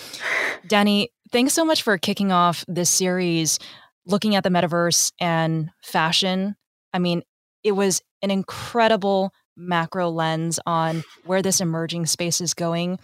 [0.66, 3.58] Danny, thanks so much for kicking off this series
[4.06, 6.56] looking at the metaverse and fashion.
[6.92, 7.22] I mean,
[7.62, 12.98] it was an incredible macro lens on where this emerging space is going.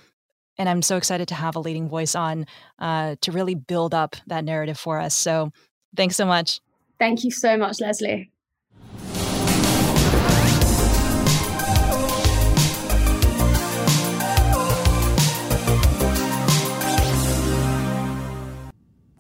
[0.59, 2.47] And I'm so excited to have a leading voice on
[2.79, 5.15] uh, to really build up that narrative for us.
[5.15, 5.53] So
[5.97, 6.61] thanks so much.
[6.99, 8.31] Thank you so much, Leslie.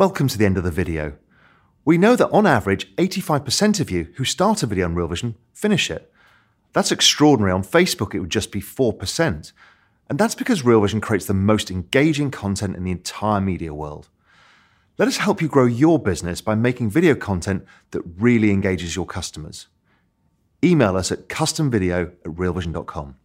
[0.00, 1.18] Welcome to the end of the video.
[1.84, 5.34] We know that on average, 85% of you who start a video on Real Vision
[5.52, 6.10] finish it.
[6.72, 7.52] That's extraordinary.
[7.52, 9.52] On Facebook, it would just be 4%.
[10.08, 14.08] And that's because Real Vision creates the most engaging content in the entire media world.
[14.96, 19.04] Let us help you grow your business by making video content that really engages your
[19.04, 19.66] customers.
[20.64, 23.16] Email us at customvideo at realvision.com.